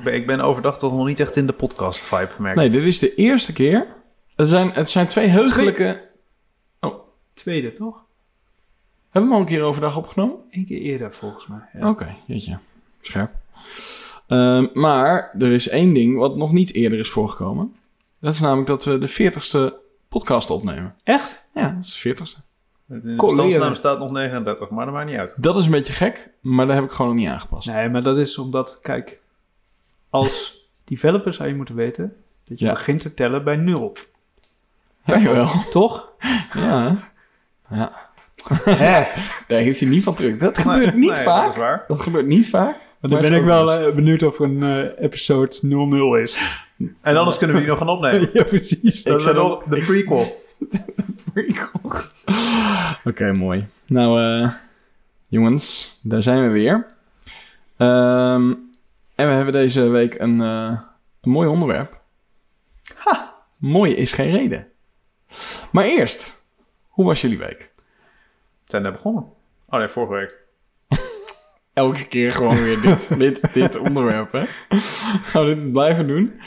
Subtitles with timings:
[0.00, 2.60] Ik ben, ik ben overdag toch nog niet echt in de podcast vibe, merk ik.
[2.60, 3.86] Nee, dit is de eerste keer.
[4.36, 6.08] Het zijn, het zijn twee heugelijke...
[7.34, 8.04] Tweede, toch?
[9.10, 10.36] Hebben we hem al een keer overdag opgenomen?
[10.50, 11.58] Eén keer eerder, volgens mij.
[11.72, 11.88] Ja.
[11.88, 12.58] Oké, jeetje.
[13.00, 13.30] Scherp.
[14.26, 17.74] Ehm, maar er is één ding wat nog niet eerder is voorgekomen.
[18.20, 19.74] Dat is namelijk dat we de 40ste
[20.08, 20.94] podcast opnemen.
[21.02, 21.44] Echt?
[21.54, 22.48] Ja, dat is de 40ste.
[22.88, 25.42] In de standsnaam staat nog 39, maar dat maakt niet uit.
[25.42, 27.68] Dat is een beetje gek, maar daar heb ik gewoon nog niet aangepast.
[27.68, 29.19] Nee, maar dat is omdat, kijk,
[30.10, 32.72] als developer zou je moeten weten dat je Ja.
[32.72, 33.96] begint te tellen bij nul.
[35.04, 35.50] Ja, jawel.
[35.70, 36.12] Toch?
[36.52, 36.98] Ja.
[37.70, 38.08] ja.
[38.64, 39.04] Hè?
[39.48, 40.36] Daar heeft hij niet van terug.
[40.38, 41.42] Dat gebeurt niet Nee, vaak.
[41.44, 41.84] Dat is waar.
[41.88, 42.76] Dat gebeurt niet vaak.
[43.00, 43.86] Maar dan ben ik wel dus.
[43.86, 46.38] eh, benieuwd of een eh, episode 00 is.
[47.00, 48.30] En anders kunnen we die nog gaan opnemen.
[48.32, 49.02] ja, precies.
[49.02, 50.26] Dat is zou nog de prequel.
[53.04, 53.66] Oké, mooi.
[53.86, 54.52] Nou, eh,
[55.28, 56.86] jongens, daar zijn we weer.
[57.76, 58.52] Ehm,
[59.20, 60.80] en we hebben deze week een, eh,
[61.20, 62.00] een mooi onderwerp.
[62.94, 63.34] Ha!
[63.58, 64.66] Mooi is geen reden.
[65.72, 66.44] Maar eerst,
[66.88, 67.70] hoe was jullie week?
[68.64, 69.24] We zijn net begonnen.
[69.68, 70.34] Oh nee, vorige week.
[71.72, 74.44] Elke keer gewoon weer dit, dit, dit onderwerp, hè?
[75.22, 76.40] Gaan we dit blijven doen?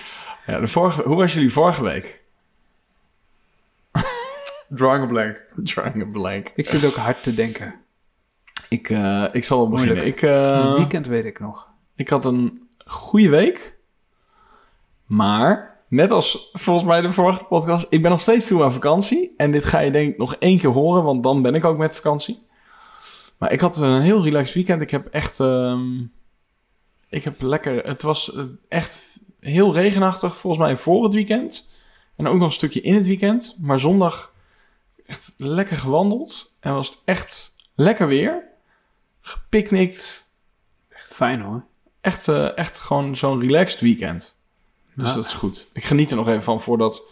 [0.46, 2.22] Ja, de vorige, hoe was jullie vorige week?
[4.70, 5.44] Drawing a blank.
[5.56, 6.52] Drawing a blank.
[6.56, 7.76] Ik zit ook hard te denken.
[8.70, 10.06] Ik, eh, ik zal wel beginnen.
[10.06, 11.72] Ik, eh, Het weekend weet ik nog.
[11.96, 13.78] Ik had een goede week.
[15.06, 19.34] Maar, net als volgens mij de vorige podcast, ik ben nog steeds toe aan vakantie.
[19.38, 21.78] En dit ga je denk ik nog één keer horen, want dan ben ik ook
[21.78, 22.44] met vakantie.
[23.38, 24.82] Maar ik had een heel relaxed weekend.
[24.82, 25.40] Ik heb echt...
[25.40, 26.00] ehm,
[27.10, 27.86] ik heb lekker...
[27.86, 31.70] Het was eh, echt heel regenachtig, volgens mij voor het weekend.
[32.16, 33.58] En ook nog een stukje in het weekend.
[33.62, 34.34] Maar zondag
[35.06, 36.56] echt lekker gewandeld.
[36.60, 38.44] En was het echt lekker weer.
[39.22, 40.24] Gepicnict.
[40.90, 41.66] Fijn hoor.
[42.04, 44.36] Echt, eh, echt gewoon zo'n relaxed weekend.
[44.96, 45.16] Dus Ja.
[45.16, 45.70] dat is goed.
[45.74, 47.10] Ik geniet er nog even van voordat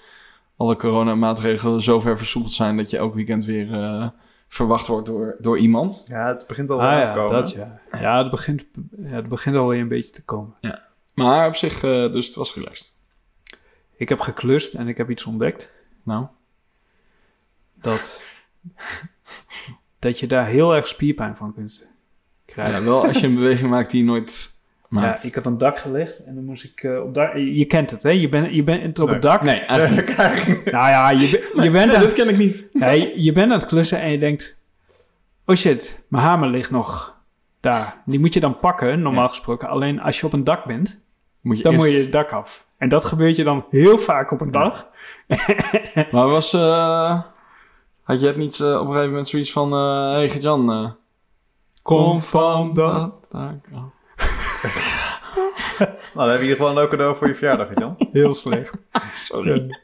[0.57, 4.07] alle coronamaatregelen zo ver versoepeld zijn dat je elk weekend weer eh,
[4.47, 6.03] verwacht wordt door, door iemand.
[6.07, 7.31] Ja, het begint al Ah aan te ja, komen.
[7.31, 7.81] dat ja.
[7.91, 8.63] Ja, het begint,
[8.97, 10.55] ja, het begint alweer een beetje te komen.
[11.13, 12.93] Maar op zich, eh, dus het was relaxed.
[13.97, 15.71] Ik heb geklust en ik heb iets ontdekt.
[16.03, 16.25] Nou,
[17.81, 18.23] Dat,
[19.99, 21.85] dat je daar heel erg spierpijn van kunt
[22.45, 22.79] krijgen.
[22.79, 24.50] ja, wel als je een beweging maakt die je nooit
[24.99, 27.35] Ja, ik had een dak gelegd en dan moest ik eh, op dak...
[27.35, 28.09] Je kent het, hè?
[28.09, 29.41] Je bent, je bent op het dak.
[29.41, 30.07] Nee, eigenlijk
[30.47, 30.65] niet.
[30.71, 32.67] Nou ja, je, je, bent Nee, aan, dat ken ik niet.
[32.73, 34.59] nee, je bent aan het klussen en je denkt...
[35.45, 37.17] Oh shit, mijn hamer ligt nog
[37.59, 38.01] daar.
[38.05, 39.27] Die moet je dan pakken, normaal Ja.
[39.27, 39.67] gesproken.
[39.69, 41.03] Alleen als je op een dak bent,
[41.41, 42.67] Moet je dan eerst- moet je het dak af.
[42.77, 44.87] En dat gebeurt je dan heel vaak op een dag.
[46.11, 46.53] Maar was...
[46.53, 47.21] eh,
[48.03, 49.71] had je het niet eh, op een gegeven moment zoiets van...
[50.13, 50.89] hey Gert-Jan, eh,
[51.81, 53.13] Kom van dat...
[53.31, 53.81] dak af.
[56.13, 57.95] Nou, dan heb je hier gewoon een leuk cadeau voor je verjaardag, Jan.
[58.11, 58.73] Heel slecht.
[59.27, 59.79] Sorry.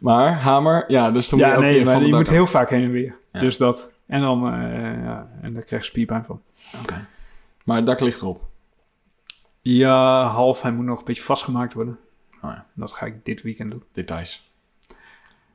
[0.00, 2.46] Maar hamer, ja, dus dan moet je ook nee, weer maar van je moet heel
[2.46, 3.16] vaak heen en weer.
[3.32, 3.40] Ja.
[3.40, 3.92] Dus dat.
[4.06, 6.42] En dan, eh, ja, en daar krijg je spierpijn van.
[6.82, 7.06] Oké.
[7.64, 8.48] Maar het dak ligt erop.
[9.60, 10.62] Ja, half.
[10.62, 11.98] Hij moet nog een beetje vastgemaakt worden.
[12.42, 12.66] Oh ja.
[12.74, 13.82] Dat ga ik dit weekend doen.
[13.92, 14.49] Details.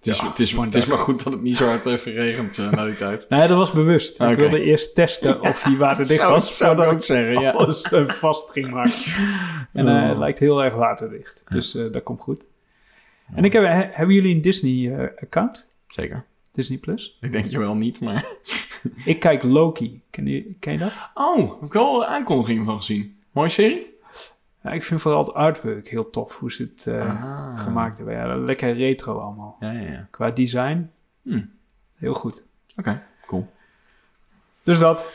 [0.05, 2.03] Het is, Ja, het, is, het is maar goed dat het niet zo hard heeft
[2.03, 3.25] geregend eh, na die tijd.
[3.29, 4.21] Nee, dat was bewust.
[4.21, 6.57] Ik wilde eerst testen of hij waterdicht Zou- was.
[6.57, 7.51] zou ik ook zeggen, ja.
[7.51, 8.93] alles eh, vast ging maken.
[9.73, 10.09] En eh, Oh.
[10.09, 11.43] het lijkt heel erg waterdicht.
[11.49, 12.45] Dus eh, dat komt goed.
[13.35, 15.67] En ik heb, he- hebben jullie een Disney-account?
[15.87, 16.25] Zeker.
[16.53, 17.17] Disney Plus?
[17.21, 18.25] Ik denk je wel niet, maar...
[19.05, 20.01] Ik kijk Loki.
[20.09, 20.93] Ken je, ken je dat?
[21.13, 23.17] Oh, heb ik wel een aankondiging van gezien.
[23.31, 23.94] Mooie serie?
[24.65, 26.37] Ja, ik vind vooral het artwork heel tof.
[26.39, 28.15] Hoe ze het eh, gemaakt hebben.
[28.15, 29.57] Ja, lekker retro allemaal.
[29.59, 30.07] Ja, ja, ja.
[30.11, 30.89] Qua design,
[31.23, 31.41] Hm.
[31.97, 32.43] heel goed.
[32.75, 33.47] Oké, cool.
[34.63, 35.05] Dus dat.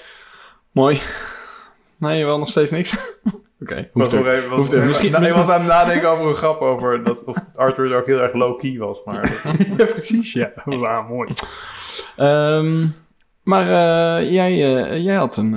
[0.73, 1.01] Mooi.
[1.97, 2.97] Nee, wel nog steeds niks.
[3.63, 4.13] Oké, Was
[4.51, 7.97] hoeft Misschien- nou, ik was aan het nadenken over een grap over dat of Arthur
[7.97, 8.99] ook heel erg low-key was.
[9.05, 10.33] Maar dat- ja, precies.
[10.33, 11.29] Ja, wow, mooi.
[12.17, 12.87] Ehm,
[13.43, 14.51] maar eh, jij,
[14.91, 15.53] eh, jij had een,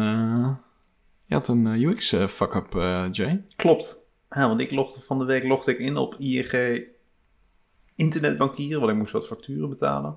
[1.34, 3.44] had een eh, UX eh, fuck-up, eh, Jay.
[3.56, 3.98] Klopt.
[4.30, 6.84] Ja, want ik logde van de week logde ik in op ING
[7.96, 10.16] internetbankieren, want ik moest wat facturen betalen.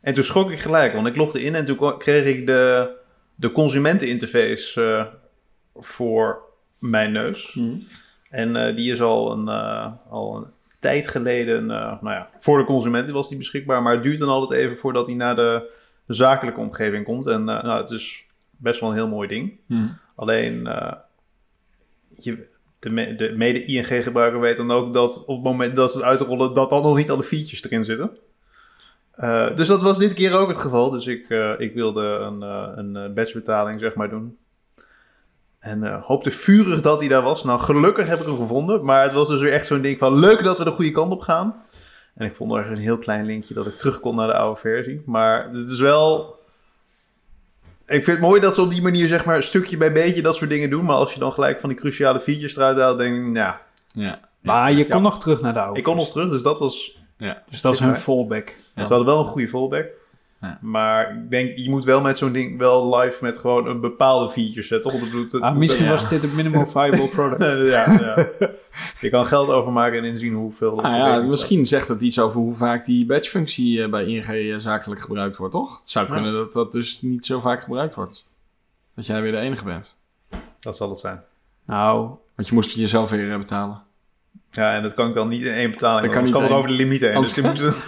[0.00, 2.90] En toen schrok ik gelijk, want ik logde in en toen kreeg ik de,
[3.34, 5.10] de consumenteninterface
[5.74, 6.42] voor
[6.78, 7.60] mijn neus.
[8.30, 9.48] En eh, die is al een,
[10.08, 10.46] al een
[10.78, 13.82] tijd geleden, nou ja, voor de consumenten was die beschikbaar.
[13.82, 15.70] Maar het duurt dan altijd even voordat hij naar de
[16.06, 17.26] zakelijke omgeving komt.
[17.26, 18.31] En nou, het is
[18.62, 19.52] best wel een heel mooi ding.
[19.66, 19.86] Hm.
[20.14, 20.92] Alleen, eh,
[22.08, 22.46] je,
[22.78, 26.54] de, me- de mede-ING-gebruiker weet dan ook dat op het moment dat ze het uitrollen,
[26.54, 28.10] dat dan nog niet alle features erin zitten.
[29.12, 30.90] Eh, dus dat was dit keer ook het geval.
[30.90, 32.42] Dus ik, eh, ik wilde een,
[32.94, 34.36] een batchbetaling, zeg maar, doen.
[35.58, 37.44] En hoopte vurig dat hij daar was.
[37.44, 38.84] Nou, gelukkig heb ik hem gevonden.
[38.84, 41.12] Maar het was dus weer echt zo'n ding van leuk dat we de goede kant
[41.12, 41.54] op gaan.
[42.14, 44.60] En ik vond er een heel klein linkje dat ik terug kon naar de oude
[44.60, 45.02] versie.
[45.06, 46.40] Maar het is wel...
[47.86, 50.36] Ik vind het mooi dat ze op die manier zeg maar stukje bij beetje dat
[50.36, 50.84] soort dingen doen.
[50.84, 53.54] Maar als je dan gelijk van die cruciale features eruit haalt, denk ik, nou...
[53.92, 54.20] Ja.
[54.40, 55.02] Maar je kon Ja.
[55.02, 55.78] nog terug naar de oude.
[55.78, 57.00] Ik kon nog terug, dus dat was...
[57.50, 57.94] Dus dat is hun Ja.
[57.94, 58.54] fallback.
[58.74, 59.86] Ze hadden wel een goede fallback.
[60.42, 60.58] Ja.
[60.60, 64.30] Maar ik denk, je moet wel met zo'n ding wel live met gewoon een bepaalde
[64.30, 64.90] feature zetten.
[64.90, 65.00] Toch?
[65.32, 65.90] Het- Ah, misschien Ja.
[65.90, 67.40] was dit een minimal viable product.
[67.70, 68.28] ja, ja.
[69.00, 70.82] Je kan geld overmaken en inzien hoeveel...
[70.82, 74.24] Ah er ja, misschien zegt dat iets over hoe vaak die batch-functie eh, bij ING
[74.24, 75.78] eh, zakelijk gebruikt wordt, toch?
[75.78, 76.12] Het zou Ja.
[76.14, 78.28] kunnen dat dat dus niet zo vaak gebruikt wordt.
[78.94, 79.96] Dat jij weer de enige bent.
[80.60, 81.20] Dat zal het zijn.
[81.66, 83.82] Nou, Want je moest het jezelf weer eh, betalen.
[84.54, 86.00] Ja, en dat kan ik dan niet in één betaling.
[86.12, 87.20] Dat Dat kan niet kan over de limieten heen.
[87.22, 87.82] Dus Anders- die moeten...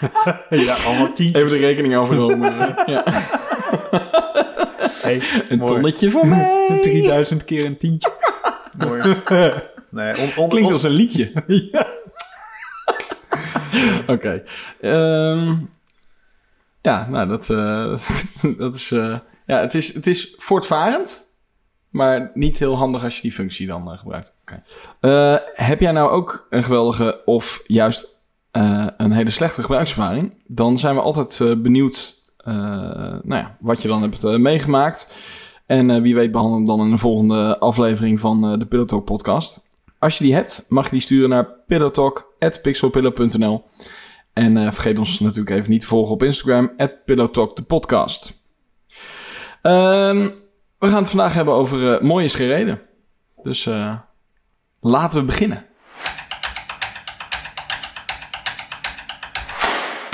[0.66, 1.34] ja, allemaal tien.
[1.34, 2.74] Even de rekening overromen.
[2.86, 3.04] ja.
[5.02, 5.72] Hey, Een Mooi.
[5.72, 6.68] tonnetje voor mij.
[6.82, 8.12] 3000 keer een tientje.
[8.78, 9.16] Mooi.
[9.90, 11.32] Nee, on, on, Klinkt on- als een liedje.
[11.46, 11.86] ja.
[14.06, 14.42] Oké.
[14.80, 15.54] Ehm,
[16.82, 17.96] ja, nou, dat, eh,
[18.58, 18.90] dat is...
[18.90, 21.28] eh, ja, het is, het is voortvarend,
[21.92, 24.32] maar niet heel handig als je die functie dan eh, gebruikt.
[25.00, 28.08] Eh, heb jij nou ook een geweldige of juist
[28.50, 30.34] eh, een hele slechte gebruikservaring?
[30.46, 35.16] Dan zijn we altijd benieuwd nou ja, wat je dan hebt meegemaakt.
[35.66, 39.60] En wie weet behandelen we dan in de volgende aflevering van de Pillow Talk podcast.
[39.98, 43.64] Als je die hebt, mag je die sturen naar pillowtalk.pixelpillow.nl
[44.32, 46.70] En vergeet ons natuurlijk even niet te volgen op Instagram,
[47.04, 48.40] pillowtalk de podcast.
[49.62, 50.28] Ehm,
[50.82, 52.80] we gaan het vandaag hebben over eh, mooie is geen reden.
[53.42, 53.98] Dus eh,
[54.80, 55.66] laten we beginnen.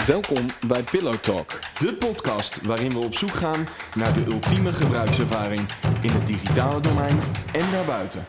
[0.07, 5.61] Welkom bij Pillow Talk, de podcast waarin we op zoek gaan naar de ultieme gebruikservaring
[6.01, 7.19] in het digitale domein
[7.53, 8.27] en daarbuiten.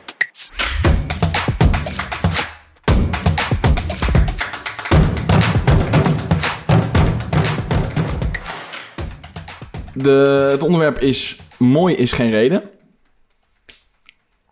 [9.94, 12.64] De, het onderwerp is mooi is geen reden.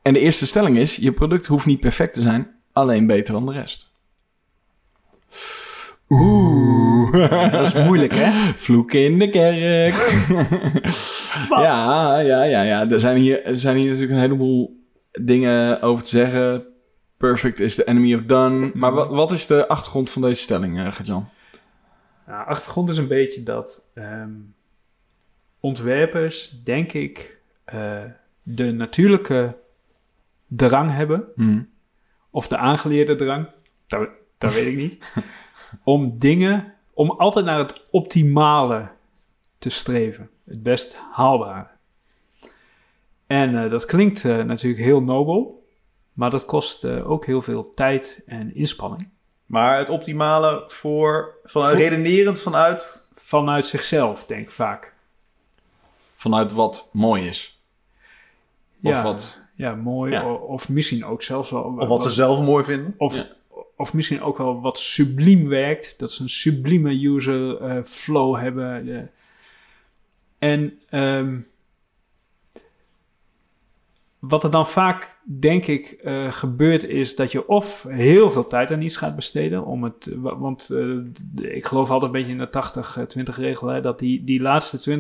[0.02, 3.46] En de eerste stelling is, je product hoeft niet perfect te zijn, alleen beter dan
[3.46, 3.92] de rest.
[6.10, 7.12] Oeh.
[7.52, 8.54] Dat is moeilijk, hè?
[8.54, 9.96] Vloeken in de kerk.
[11.64, 12.90] ja, ja, ja, ja.
[12.90, 16.66] Er zijn, hier, er zijn hier natuurlijk een heleboel dingen over te zeggen.
[17.18, 18.72] Perfect is the enemy of done.
[18.74, 21.30] Maar wat, wat is de achtergrond van deze stelling, uh, Gert-Jan?
[22.28, 24.32] Nou, achtergrond is een beetje dat ehm,
[25.60, 28.02] ontwerpers, denk ik, eh,
[28.44, 29.56] de natuurlijke
[30.48, 31.62] drang hebben, Hm.
[32.30, 33.48] of de aangeleerde drang,
[33.88, 35.04] dat, dat weet ik niet,
[35.84, 38.88] om dingen, om altijd naar het optimale
[39.58, 40.30] te streven.
[40.46, 41.68] Het best haalbare.
[43.28, 45.66] En eh, dat klinkt eh, natuurlijk heel nobel,
[46.14, 49.10] maar dat kost ook heel veel tijd en inspanning.
[49.46, 53.10] Maar het optimale voor, vanuit, Voor- redenerend vanuit...
[53.14, 54.94] Vanuit zichzelf, denk ik vaak.
[56.30, 57.62] Vanuit wat mooi is.
[58.84, 59.42] Of ja, wat...
[59.56, 60.12] Ja, mooi.
[60.12, 60.34] Ja.
[60.34, 61.64] Of misschien ook zelfs wel...
[61.80, 62.94] Of wat ze zelf mooi vinden.
[62.98, 63.28] Of, Ja.
[63.76, 66.00] of misschien ook wel wat subliem werkt.
[66.00, 68.90] Dat ze een sublieme user eh, flow hebben.
[68.96, 69.02] eh.
[70.50, 71.40] en ehm,
[74.20, 78.72] wat er dan vaak, denk ik, eh, gebeurt is dat je of heel veel tijd
[78.72, 79.66] aan iets gaat besteden.
[79.66, 80.98] Om het, wa- want eh,
[81.56, 83.68] ik geloof altijd een beetje in de 80-20 regel.
[83.68, 85.00] Hè, dat die, die laatste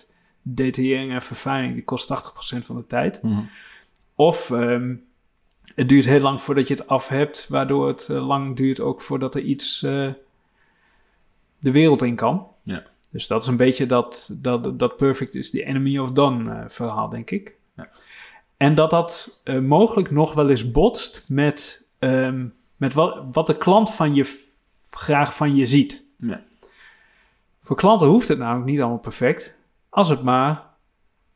[0.00, 0.16] 20%
[0.54, 3.18] detaillering en verfijning, die kost 80% van de tijd.
[3.20, 3.40] Hm.
[4.14, 4.94] Of ehm,
[5.74, 9.00] het duurt heel lang voordat je het af hebt, waardoor het eh, lang duurt ook
[9.00, 10.08] voordat er iets eh,
[11.58, 12.46] de wereld in kan.
[12.62, 12.82] Ja.
[13.10, 16.68] Dus dat is een beetje dat, dat, dat perfect is the enemy of done eh,
[16.68, 17.54] verhaal, denk ik.
[17.76, 17.88] Ja.
[18.56, 23.94] En dat dat mogelijk nog wel eens botst met, ehm, met wat, wat de klant
[23.94, 24.48] van je
[24.90, 26.04] graag van je ziet.
[26.16, 26.44] Ja.
[27.62, 29.57] Voor klanten hoeft het namelijk niet allemaal perfect.
[29.98, 30.64] Als het maar,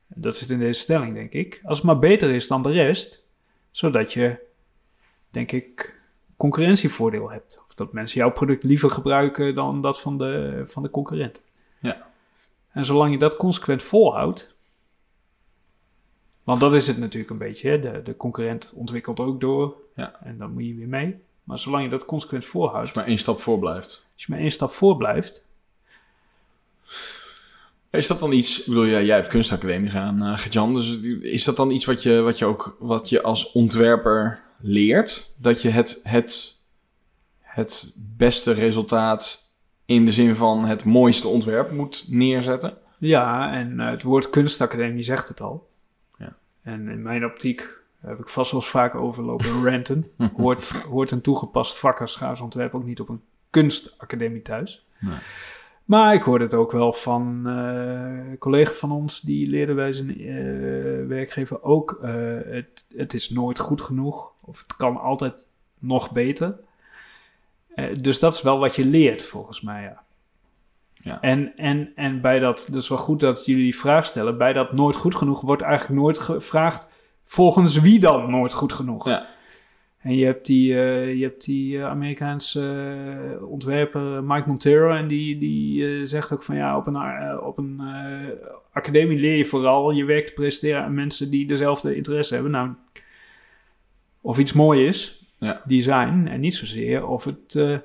[0.07, 3.25] dat zit in deze stelling denk ik, als het maar beter is dan de rest,
[3.71, 4.37] zodat je,
[5.31, 6.01] denk ik,
[6.37, 7.63] concurrentievoordeel hebt.
[7.69, 11.41] Of dat mensen jouw product liever gebruiken dan dat van de, van de concurrent.
[11.81, 12.11] Ja.
[12.73, 14.55] En zolang je dat consequent volhoudt,
[16.45, 17.81] want dat is het natuurlijk een beetje, hè?
[17.81, 20.19] De, de concurrent ontwikkelt ook door Ja.
[20.25, 21.23] en dan moet je weer mee.
[21.45, 24.07] Maar zolang je dat consequent volhoudt, Als je maar één stap voor blijft.
[24.15, 25.45] als je maar één stap voor blijft,
[27.93, 31.45] Is dat dan iets, ik bedoel, ja, jij hebt kunstacademie gedaan, uh, Gert-Jan, dus is
[31.45, 35.33] dat dan iets wat je, wat je ook, wat je als ontwerper leert?
[35.37, 36.59] Dat je het, het,
[37.41, 39.53] het beste resultaat
[39.85, 42.77] in de zin van het mooiste ontwerp moet neerzetten?
[42.99, 45.69] Ja, en eh, het woord kunstacademie zegt het al.
[46.19, 46.37] Ja.
[46.63, 47.69] En in mijn optiek,
[48.01, 52.75] heb ik vast wel eens vaak overlopen, ranten, hoort, hoort een toegepast vak als schaarsontwerp
[52.75, 54.87] ook niet op een kunstacademie thuis.
[54.99, 55.19] Nee.
[55.85, 59.93] Maar ik hoorde het ook wel van eh, een collega van ons, die leerde bij
[59.93, 62.13] zijn eh, werkgever ook, eh,
[62.45, 65.47] het, het is nooit goed genoeg, of het kan altijd
[65.79, 66.59] nog beter.
[67.75, 70.03] Eh, dus dat is wel wat je leert, volgens mij, ja.
[70.93, 71.21] Ja.
[71.21, 74.73] En, en, en bij dat, dus wel goed dat jullie die vraag stellen, bij dat
[74.73, 76.89] nooit goed genoeg wordt eigenlijk nooit gevraagd,
[77.25, 79.09] volgens wie dan nooit goed genoeg?
[79.09, 79.27] Ja.
[80.03, 82.95] En je hebt die, eh, je hebt die eh, Amerikaanse
[83.41, 87.81] eh, ontwerper Mike Montero en die, die zegt ook van ja, op een, op een
[88.73, 92.53] academie leer je vooral je werk te presenteren aan mensen die dezelfde interesse hebben.
[92.53, 92.71] Nou,
[94.21, 95.63] of iets mooi is, Ja.
[95.65, 97.81] design, en niet zozeer of het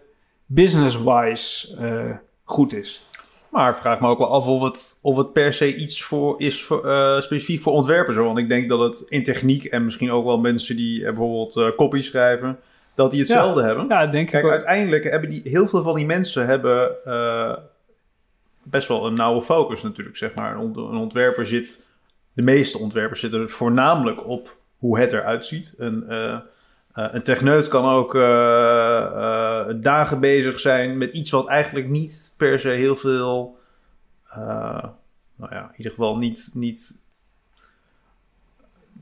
[0.45, 3.05] business-wise goed is.
[3.49, 6.41] Maar ik vraag me ook wel af of het, of het per se iets voor
[6.41, 8.15] is voor, eh, specifiek voor ontwerpers.
[8.17, 8.25] hoor.
[8.25, 11.55] Want ik denk dat het in techniek en misschien ook wel mensen die eh, bijvoorbeeld
[11.55, 12.59] eh copy schrijven,
[12.95, 13.85] dat die hetzelfde hebben.
[13.87, 16.91] Ja, denk Kijk, ik uiteindelijk hebben die, heel veel van die mensen hebben
[18.63, 20.51] best wel een nauwe focus natuurlijk, zeg maar.
[20.51, 21.85] Een, ont- een ontwerper zit,
[22.33, 25.75] de meeste ontwerpers zitten voornamelijk op hoe het eruit ziet.
[25.79, 26.35] Eh,
[26.97, 32.59] een techneut kan ook eh, eh, dagen bezig zijn met iets wat eigenlijk niet per
[32.59, 33.57] se heel veel,
[34.29, 34.83] eh,
[35.35, 37.05] nou ja, in ieder geval niet, niet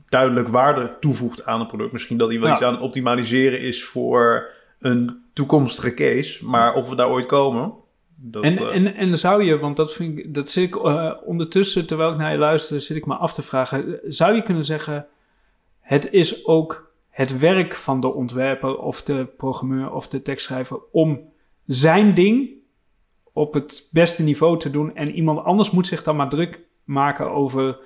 [0.08, 1.92] duidelijk waarde toevoegt aan een product.
[1.92, 2.54] Misschien dat hij wel Ja.
[2.54, 4.48] iets aan het optimaliseren is voor
[4.78, 7.72] een toekomstige case, maar of we daar ooit komen.
[8.18, 11.12] Dat, En, eh, en, en zou je, want dat vind ik, dat zit ik eh,
[11.24, 13.98] ondertussen, terwijl ik naar je luister, zit ik me af te vragen.
[14.06, 15.06] Zou je kunnen zeggen,
[15.80, 16.85] het is ook
[17.16, 21.20] het werk van de ontwerper of de programmeur of de tekstschrijver om
[21.66, 22.48] zijn ding
[23.32, 27.30] op het beste niveau te doen en iemand anders moet zich dan maar druk maken
[27.30, 27.78] over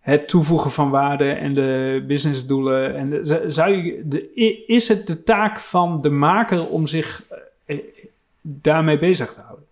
[0.00, 2.94] het toevoegen van waarde en de businessdoelen.
[2.96, 4.34] En de, zou je, de,
[4.66, 7.26] is het de taak van de maker om zich
[7.66, 7.78] eh,
[8.40, 9.66] daarmee bezig te houden?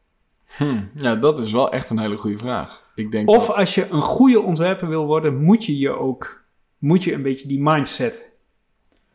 [0.47, 2.91] Hm, ja, dat is wel echt een hele goede vraag.
[2.95, 6.41] Ik denk Of dat- als je een goede ontwerper wil worden, moet je je ook
[6.79, 8.31] moet je een beetje die mindset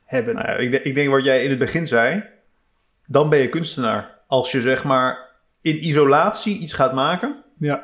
[0.08, 0.36] hebben.
[0.36, 2.24] Nou ja, ik, denk- ik denk wat jij in het begin zei,
[3.06, 4.16] dan ben je kunstenaar.
[4.28, 5.18] Als je zeg maar
[5.62, 7.84] in isolatie iets gaat maken, ja,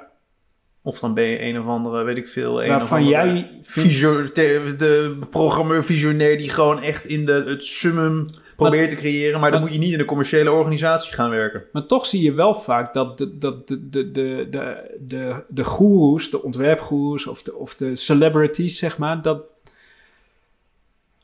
[0.81, 4.79] of dan ben je een of andere, weet ik veel, een of andere jij vindt,
[4.79, 9.61] de programmeur visionair die gewoon echt in de, het summum probeert te creëren, maar dan
[9.61, 11.63] moet je niet in een commerciële organisatie gaan werken.
[11.71, 15.63] maar toch zie je wel vaak dat de, dat de, de, de, de, de, de
[15.63, 19.41] goeroes, de ontwerpgoeroes of de, of de celebrities, zeg maar, dat,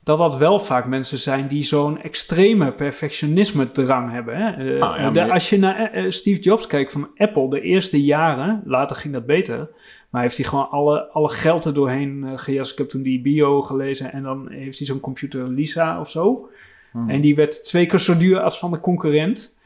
[0.10, 4.36] dat dat wel vaak mensen zijn die zo'n extreme perfectionisme drang hebben.
[4.38, 4.50] Hè?
[4.76, 7.50] Eh, Ah, ja, de- maar- als je naar eh, eh, Steve Jobs kijkt van Apple,
[7.50, 9.70] de eerste jaren, later ging dat beter,
[10.10, 12.72] maar heeft hij gewoon alle, alle geld er doorheen gejast.
[12.72, 16.50] Ik heb toen die bio gelezen en dan heeft hij zo'n computer Lisa of zo.
[16.92, 17.10] Hm.
[17.10, 19.58] En die werd twee keer zo duur als van de concurrent.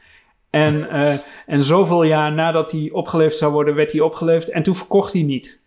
[0.50, 0.88] En,
[1.46, 4.50] en zoveel jaar nadat hij opgeleverd zou worden, werd hij opgeleverd.
[4.50, 5.62] En toen verkocht hij niet.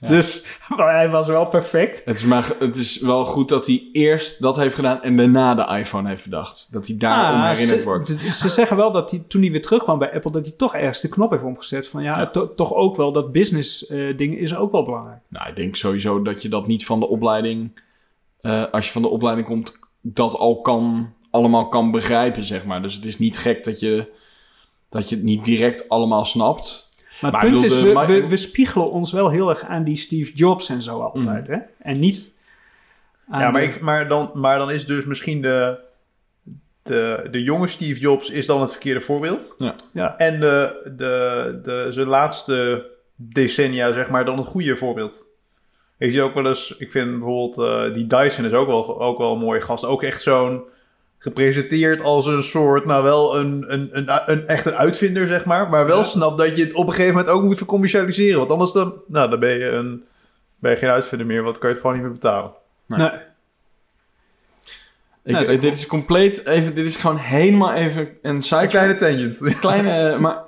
[0.00, 0.08] Ja.
[0.08, 0.44] Dus
[0.76, 2.02] hij was wel perfect.
[2.04, 5.54] Het is, maar, het is wel goed dat hij eerst dat heeft gedaan en daarna
[5.54, 6.68] de iPhone heeft bedacht.
[6.72, 8.06] Dat hij daarom Ah, herinnerd ze, wordt.
[8.06, 10.74] Ze, ze zeggen wel dat hij, toen hij weer terugkwam bij Apple, dat hij toch
[10.74, 11.88] ergens de knop heeft omgezet.
[11.88, 12.26] Van ja, Ja.
[12.30, 15.20] to- toch ook wel dat business eh ding is ook wel belangrijk.
[15.28, 17.80] Nou, ik denk sowieso dat je dat niet van de opleiding,
[18.40, 22.82] eh, als je van de opleiding komt, dat al kan, allemaal kan begrijpen, zeg maar.
[22.82, 24.12] Dus het is niet gek dat je,
[24.88, 26.85] dat je het niet direct allemaal snapt.
[27.20, 30.32] Maar, Maar het punt is, we, we, spiegelen ons wel heel erg aan die Steve
[30.34, 31.46] Jobs en zo altijd.
[31.46, 31.56] Hè?
[31.78, 32.34] En niet
[33.28, 35.78] aan Ja, maar, de- ik, maar, dan, maar dan is dus misschien de,
[36.82, 39.54] de, de jonge Steve Jobs is dan het verkeerde voorbeeld.
[39.92, 40.16] ja.
[40.16, 45.26] En de, de, de, zijn laatste decennia, zeg maar, dan het goede voorbeeld.
[45.98, 49.18] Ik zie ook wel eens, ik vind bijvoorbeeld eh, die Dyson is ook wel, ook
[49.18, 49.84] wel een mooie gast.
[49.84, 50.62] Ook echt zo'n
[51.26, 55.68] gepresenteerd als een soort, nou wel een, een, een, een echt een uitvinder, zeg maar.
[55.68, 56.04] Maar wel Ja.
[56.04, 58.38] snapt dat je het op een gegeven moment ook moet vercommercialiseren.
[58.38, 60.04] Want anders dan, nou, dan ben je, een,
[60.58, 62.50] ben je geen uitvinder meer, want dan kan je het gewoon niet meer betalen.
[62.86, 62.98] Nee.
[62.98, 63.10] Nee.
[65.24, 68.94] Ik, Nee, dit is compleet even, dit is gewoon helemaal even een side Een kleine
[68.94, 69.38] tangent.
[69.60, 70.38] kleine, maar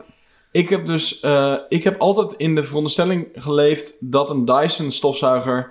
[0.50, 5.70] ik heb dus, eh, ik heb altijd in de veronderstelling geleefd dat een Dyson stofzuiger,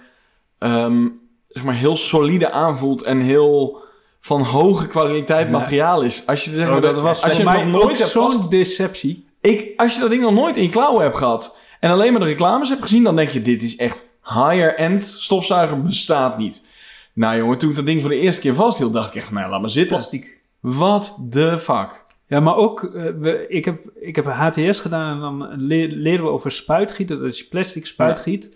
[0.58, 1.08] ehm,
[1.50, 3.86] zeg maar, heel solide aanvoelt en heel
[4.20, 6.24] van hoge kwaliteit materiaal is.
[6.26, 8.52] Als je, zeg maar, Oh, dat was als je mij nog nooit hebt zo'n vast-
[8.52, 9.26] deceptie.
[9.42, 12.22] ik, als je dat ding nog nooit in je klauwen hebt gehad en alleen maar
[12.22, 16.68] de reclames hebt gezien, dan denk je, dit is echt higher-end stofzuiger bestaat niet.
[17.14, 19.50] Nou jongen, toen ik dat ding voor de eerste keer vasthield, dacht ik echt, nou
[19.50, 19.98] laat maar zitten.
[19.98, 20.38] Plastiek.
[20.60, 22.04] Wat de fuck?
[22.28, 26.26] Ja, maar ook, eh, we, ik, heb, ik heb HTS gedaan en dan le- leren
[26.26, 27.20] we over spuitgieten.
[27.20, 28.56] Dat is plastic spuitgiet.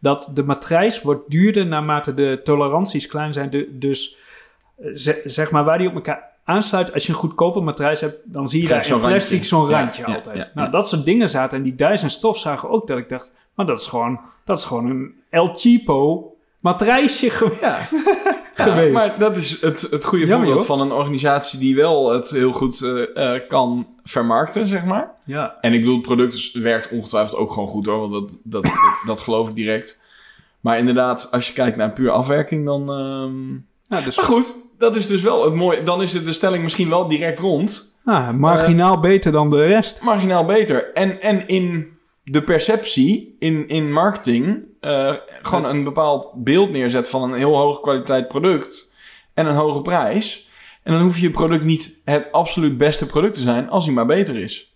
[0.00, 3.50] dat de matrijs wordt duurder naarmate de toleranties klein zijn.
[3.50, 4.16] De- dus
[5.24, 8.60] zeg maar waar die op elkaar aansluit, als je een goedkope matrijs hebt, dan zie
[8.60, 10.36] je Krijg daar in plastic zo'n randje ja, altijd.
[10.36, 13.66] ja, nou, dat soort dingen zaten en die Dyson stofzuiger ook, dat ik dacht, maar
[13.66, 17.60] dat is gewoon, dat is gewoon een El Cheapo matrijsje geweest.
[17.60, 17.78] Ja.
[18.54, 18.92] Geweest.
[18.92, 22.82] maar dat is het, het goede voorbeeld van een organisatie die wel het heel goed
[22.82, 25.14] eh, eh, kan vermarkten, zeg maar.
[25.24, 25.56] Ja.
[25.60, 28.72] En ik bedoel, het product werkt ongetwijfeld ook gewoon goed hoor, want dat, dat, dat,
[29.06, 30.02] dat geloof ik direct.
[30.60, 32.80] Maar inderdaad, als je kijkt naar puur afwerking, dan...
[32.80, 33.48] ehm,
[33.88, 35.82] Nou, dus Maar goed, dat is dus wel het mooie.
[35.82, 37.98] Dan is het de stelling misschien wel direct rond.
[38.04, 40.02] ah, marginaal beter dan de rest.
[40.02, 40.92] Marginaal beter.
[40.92, 47.08] En, en in de perceptie, in, in marketing, eh, gewoon Het- een bepaald beeld neerzet
[47.08, 48.94] van een heel hoge kwaliteit product
[49.34, 50.48] en een hoge prijs.
[50.82, 54.06] En dan hoef je product niet het absoluut beste product te zijn als hij maar
[54.06, 54.72] beter is.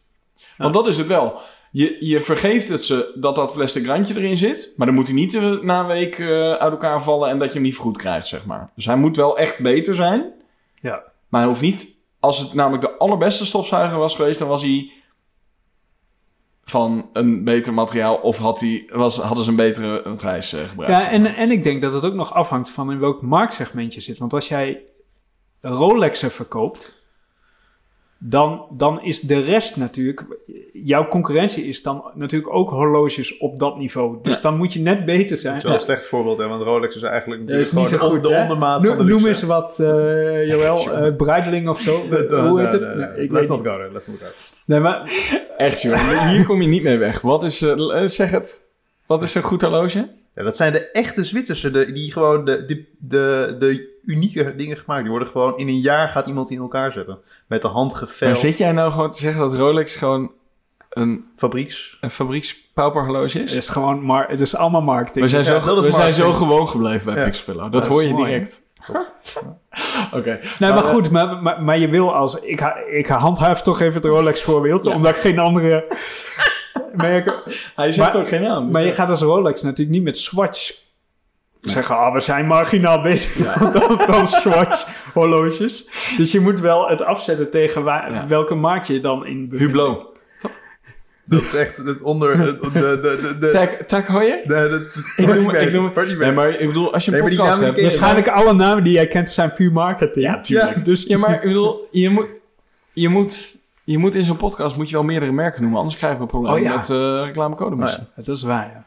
[0.56, 1.40] Want dat is het wel.
[1.74, 4.72] Je, je vergeeft het ze dat dat plastic randje erin zit.
[4.76, 7.54] Maar dan moet hij niet na een week eh, uit elkaar vallen en dat je
[7.54, 8.70] hem niet goed krijgt, zeg maar.
[8.74, 10.32] Dus hij moet wel echt beter zijn.
[10.74, 11.02] Ja.
[11.28, 11.90] Maar hij hoeft niet...
[12.20, 14.92] Als het namelijk de allerbeste stofzuiger was geweest, dan was hij
[16.64, 21.02] van een beter materiaal of had hij, was, hadden ze een betere matrijs eh, gebruikt.
[21.02, 24.00] Ja, en, en ik denk dat het ook nog afhangt van in welk marktsegment je
[24.00, 24.18] zit.
[24.18, 24.82] Want als jij
[25.60, 27.01] Rolexen verkoopt,
[28.24, 30.24] dan, dan is de rest natuurlijk...
[30.72, 34.18] Jouw concurrentie is dan natuurlijk ook horloges op dat niveau.
[34.22, 34.40] Dus Ja.
[34.42, 35.52] dan moet je net beter zijn.
[35.52, 38.00] Dat is wel een slecht voorbeeld, hè, want Rolex is eigenlijk natuurlijk is niet gewoon
[38.00, 38.42] zo de, goed, de hè?
[38.42, 41.94] ondermaat Noem, van de noem eens wat, eh Joël, eh Breitling of zo.
[42.48, 42.96] Hoe heet het?
[42.96, 44.34] nee, Let's not go there, let's not go there.
[44.64, 45.12] Nee, maar
[45.56, 46.28] Echt, joh.
[46.28, 47.20] Hier kom je niet mee weg.
[47.20, 48.60] Wat is, eh, zeg het.
[49.06, 50.08] Wat is een goed horloge?
[50.34, 54.76] Ja, dat zijn de echte Zwitserse, de, die gewoon de, de, de, de unieke dingen
[54.76, 55.00] gemaakt.
[55.02, 57.18] Die worden gewoon in een jaar gaat iemand die in elkaar zetten.
[57.46, 60.32] Met de hand Maar geveld, zit jij nou gewoon te zeggen dat Rolex gewoon
[60.90, 61.98] een, fabrieks.
[62.00, 63.50] een fabriekspauperhorloge is?
[63.50, 65.24] het is gewoon mar het is allemaal marketing.
[65.24, 67.24] We zijn, zo, we zijn zo gewoon gebleven bij Ja.
[67.28, 67.72] Pixpillow.
[67.72, 68.60] Dat, hoor je mooi, direct.
[70.12, 70.40] Oké.
[70.58, 72.40] Nee, maar goed, maar, maar, maar je wil als...
[72.40, 74.94] Ik, ha- ik handhaaf toch even het Rolex voorbeeld, Ja.
[74.94, 75.84] omdat ik geen andere
[76.92, 77.34] merken...
[77.74, 78.70] Hij zegt Maar- ook geen naam.
[78.70, 80.72] Maar je gaat als Rolex natuurlijk niet met Swatch
[81.62, 81.96] zeggen...
[81.98, 83.34] Ah, we zijn marginaal bezig
[83.72, 85.88] dan, dan Swatch horloges.
[86.16, 88.26] Dus je moet wel het afzetten tegen waar, Ja.
[88.26, 89.72] welke markt je dan in bevindt.
[89.72, 90.10] Hublot.
[91.26, 92.38] Dat is echt het onder...
[92.38, 94.40] Het, de, de, de, tak Heuer?
[94.44, 95.14] Nee, dat is...
[95.16, 95.92] Ik noem- ik noem-.
[96.18, 97.80] Nee, maar ik bedoel, als je een Nee, podcast hebt...
[97.82, 100.24] Waarschijnlijk alle namen die jij kent zijn puur marketing.
[100.24, 100.76] Ja, tuurlijk.
[100.76, 100.82] Ja.
[100.82, 102.26] Dus Ja, maar ik bedoel, je moet,
[102.92, 106.18] je moet, je moet in zo'n podcast moet je wel meerdere merken noemen, anders krijgen
[106.18, 106.76] we een probleem Oh ja.
[106.76, 108.08] met eh reclamecode Oh, missen.
[108.16, 108.84] dat is waar, ja.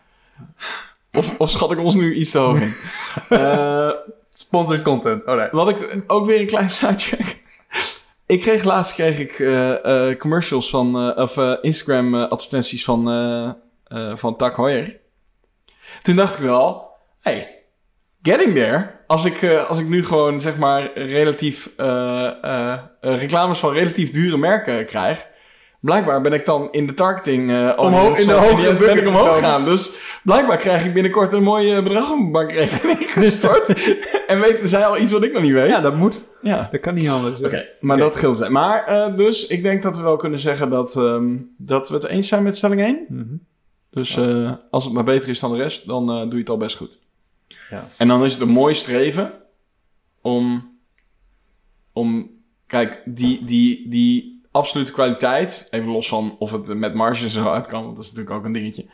[1.18, 2.74] Of, of schat ik ons nu iets te hoog in?
[3.30, 3.92] Eh,
[4.34, 5.26] Sponsored content.
[5.26, 5.48] Oh nee.
[5.52, 7.36] wat ik ook weer een klein sidetrack.
[8.28, 13.04] Ik kreeg laatst kreeg ik eh, eh, commercials van, of Instagram advertenties van,
[14.16, 14.98] van Tak Heuer.
[16.02, 16.90] Toen dacht ik wel,
[17.22, 17.64] hey,
[18.22, 18.92] getting there.
[19.08, 21.70] Als ik, als ik nu gewoon zeg maar relatief
[23.00, 25.28] reclames van relatief dure merken krijg.
[25.86, 29.36] Blijkbaar ben ik dan in de targeting eh Omhoog- in de hogere ben ik omhoog
[29.36, 29.66] gegaan.
[29.66, 33.74] Dus blijkbaar krijg ik binnenkort een mooi eh, bedrag op mijn bankrekening gestort.
[34.28, 35.70] en weten zij al iets wat ik nog niet weet.
[35.70, 36.24] Ja, dat moet.
[36.42, 36.68] Ja.
[36.72, 37.42] Dat kan niet anders.
[37.42, 38.52] Oké, maar dat geldt zijn.
[38.52, 42.06] Maar eh, dus, ik denk dat we wel kunnen zeggen dat, ehm, dat we het
[42.06, 43.06] eens zijn met stelling 1.
[43.10, 43.36] Mhm.
[43.90, 44.20] Dus
[44.70, 47.00] als het maar beter is dan de rest, dan doe je het al best goed.
[47.70, 47.88] Ja.
[47.98, 49.34] En dan is het een mooi streven
[50.22, 50.72] om,
[51.94, 52.30] om
[52.68, 57.68] kijk, die, die, die absolute kwaliteit, even los van of het met marges zo uit
[57.68, 58.86] kan, want dat is natuurlijk ook een dingetje.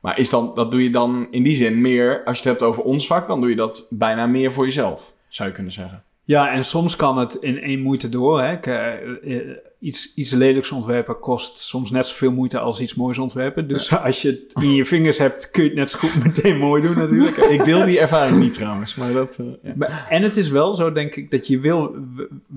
[0.00, 2.70] Maar is dan, dat doe je dan in die zin meer, als je het hebt
[2.70, 6.02] over ons vak, dan doe je dat bijna meer voor jezelf, zou je kunnen zeggen.
[6.24, 8.42] Ja, en soms kan het in één moeite door.
[8.42, 8.52] Hè.
[8.52, 13.18] Ik, eh, eh, iets, iets lelijks ontwerpen kost soms net zoveel moeite als iets moois
[13.18, 13.68] ontwerpen.
[13.68, 16.58] Dus als je het in je vingers hebt, kun je het net zo goed meteen
[16.58, 17.36] mooi doen natuurlijk.
[17.56, 19.38] Ik deel die ervaring niet trouwens, maar dat...
[19.38, 20.08] eh, ja.
[20.08, 21.94] En het is wel zo, denk ik, dat je wil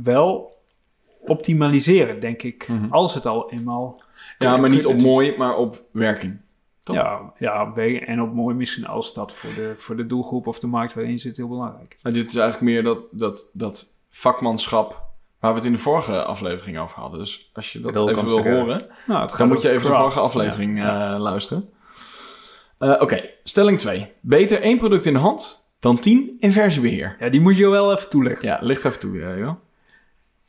[0.04, 0.57] wel
[1.28, 2.68] optimaliseren, denk ik.
[2.68, 2.92] Mhm.
[2.92, 4.02] Als het al eenmaal...
[4.38, 6.38] Ja, maar niet op mooi, maar op werking.
[6.84, 6.96] Toch?
[6.96, 7.74] Ja, ja,
[8.06, 11.12] en op mooi misschien als dat voor de, voor de doelgroep of de markt waarin
[11.14, 12.04] je zit heel belangrijk is.
[12.04, 15.06] Maar dit is eigenlijk meer dat, dat, dat vakmanschap
[15.40, 17.20] waar we het in de vorige aflevering over hadden.
[17.20, 20.20] Dus als je dat Heel even wil horen, Nou, dan moet je even de vorige
[20.20, 21.14] aflevering Ja.
[21.14, 21.70] eh, luisteren.
[22.78, 24.12] Eh, Oké, stelling 2.
[24.22, 27.16] Beter één product in de hand dan 10 in versiebeheer.
[27.20, 28.48] Ja, die moet je wel even toelichten.
[28.50, 29.56] Ja, licht even toe, joh.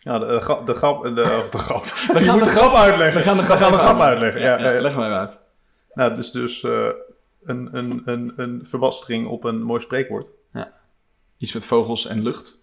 [0.01, 1.03] Ja, de, de, grap- de grap...
[1.03, 1.85] De, of de grap.
[2.13, 3.17] We Je moet de grap uitleggen.
[3.17, 4.41] We gaan de We gaan de grap uitleggen.
[4.41, 4.81] Ja, ja, ja.
[4.81, 5.39] leg maar uit.
[5.95, 6.89] Nou, dus dus eh,
[7.45, 10.31] een, een, een, een verbastering op een mooi spreekwoord.
[11.39, 12.57] Iets met vogels en lucht.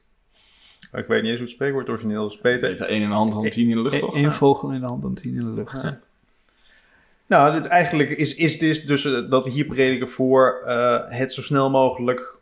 [0.94, 2.42] Ik weet niet eens hoe het spreekwoord origineel is.
[2.42, 2.70] Beter.
[2.70, 4.16] Beter één in de hand dan 10 in de lucht, toch?
[4.16, 5.82] Eén vogel in de hand en tien in de lucht.
[5.82, 6.00] Ja.
[7.28, 11.34] Nou, dit eigenlijk is, is dit dus eh, dat we hier prediken voor eh, het
[11.34, 12.35] zo snel mogelijk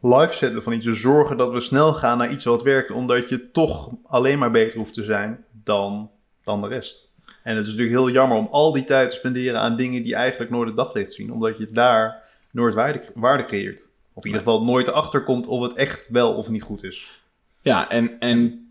[0.00, 0.84] live zetten van iets.
[0.84, 4.50] Dus zorgen dat we snel gaan naar iets wat werkt, omdat je toch alleen maar
[4.50, 6.10] beter hoeft te zijn dan,
[6.44, 7.12] dan de rest.
[7.42, 10.14] En het is natuurlijk heel jammer om al die tijd te spenderen aan dingen die
[10.14, 13.90] eigenlijk nooit het daglicht zien, omdat je daar nooit waarde, waarde creëert.
[14.12, 17.20] Of in ieder geval nooit erachter komt of het echt wel of niet goed is.
[17.60, 18.68] Ja, en, en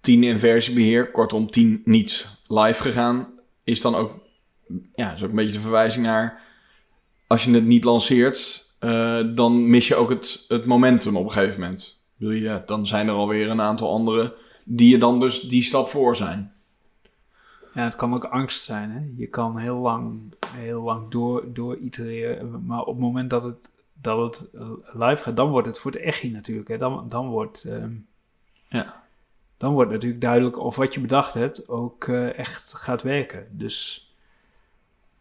[0.00, 3.28] 10 in versiebeheer, kortom 10 niet live gegaan,
[3.64, 4.12] is dan ook,
[4.94, 6.40] ja, is ook een beetje de verwijzing naar,
[7.26, 11.32] als je het niet lanceert, eh, dan mis je ook het, het momentum op een
[11.32, 12.02] gegeven moment.
[12.16, 14.32] Wil je, dan zijn er alweer een aantal anderen
[14.64, 16.52] die je dan dus die stap voor zijn.
[17.74, 18.90] Ja, het kan ook angst zijn.
[18.90, 19.00] Hè?
[19.16, 22.64] Je kan heel lang, heel lang door, door itereren.
[22.66, 24.48] Maar op het moment dat het, dat het
[24.92, 26.68] live gaat, dan wordt het voor de echi natuurlijk.
[26.68, 26.78] Hè?
[26.78, 27.92] Dan, dan, wordt, ehm,
[28.68, 29.02] Ja.
[29.56, 33.46] dan wordt natuurlijk duidelijk of wat je bedacht hebt ook eh, echt gaat werken.
[33.50, 34.08] Dus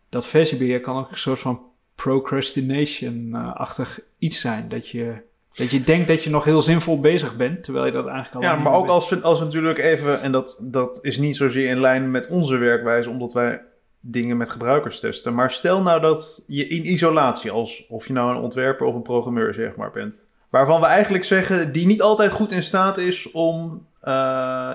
[0.10, 1.62] dat versiebeheer kan ook een soort van
[2.03, 4.69] procrastination-achtig iets zijn.
[4.69, 5.13] Dat je,
[5.55, 8.41] dat je denkt dat je nog heel zinvol bezig bent, terwijl je dat eigenlijk al
[8.41, 8.93] Ja, maar ook bent.
[8.93, 13.10] als als natuurlijk even, en dat, dat is niet zozeer in lijn met onze werkwijze,
[13.10, 13.62] omdat wij
[13.99, 15.33] dingen met gebruikers testen.
[15.33, 19.01] Maar stel nou dat je in isolatie, als of je nou een ontwerper of een
[19.01, 23.31] programmeur zeg maar bent, waarvan we eigenlijk zeggen die niet altijd goed in staat is
[23.31, 24.73] om eh,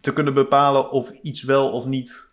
[0.00, 2.32] te kunnen bepalen of iets wel of niet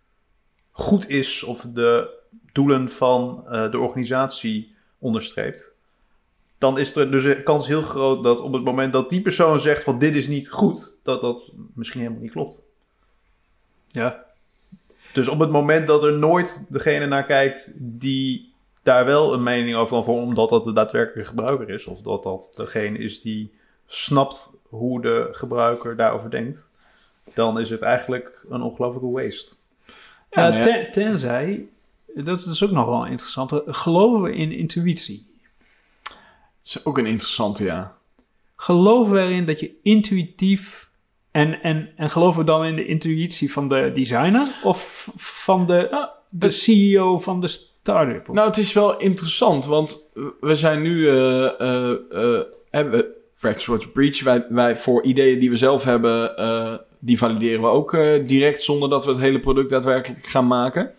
[0.71, 2.19] goed is, of de
[2.51, 5.73] doelen van eh, de organisatie onderstreept.
[6.57, 9.59] Dan is er dus de kans heel groot dat op het moment dat die persoon
[9.59, 12.61] zegt van dit is niet goed, dat dat misschien helemaal niet klopt.
[13.87, 14.23] Ja,
[15.13, 19.75] Dus op het moment dat er nooit degene naar kijkt die daar wel een mening
[19.75, 23.53] over kan vormen, omdat dat de daadwerkelijke gebruiker is, of dat dat degene is die
[23.87, 26.69] snapt hoe de gebruiker daarover denkt,
[27.33, 29.55] dan is het eigenlijk een ongelofelijke waste.
[30.31, 30.63] Ja, Ja, ja.
[30.63, 31.67] ten- tenzij,
[32.15, 35.29] dat is ook nog wel interessant, geloven we in intuïtie?
[36.61, 37.97] Het is ook een interessante, ja.
[38.55, 40.91] Geloven we erin dat je intuïtief,
[41.31, 45.87] en, en, en geloven we dan in de intuïtie van de designer of van de,
[45.91, 48.27] Nou, de CEO van de start-up?
[48.27, 51.09] Nou, het is wel interessant, want we zijn nu...
[51.09, 53.05] eh eh eh, hebben
[53.39, 54.23] Practice What You Preach.
[54.23, 56.35] Wij, wij voor ideeën die we zelf hebben,
[56.99, 57.91] die valideren we ook
[58.25, 58.61] direct...
[58.61, 60.93] zonder dat we het hele product daadwerkelijk gaan maken.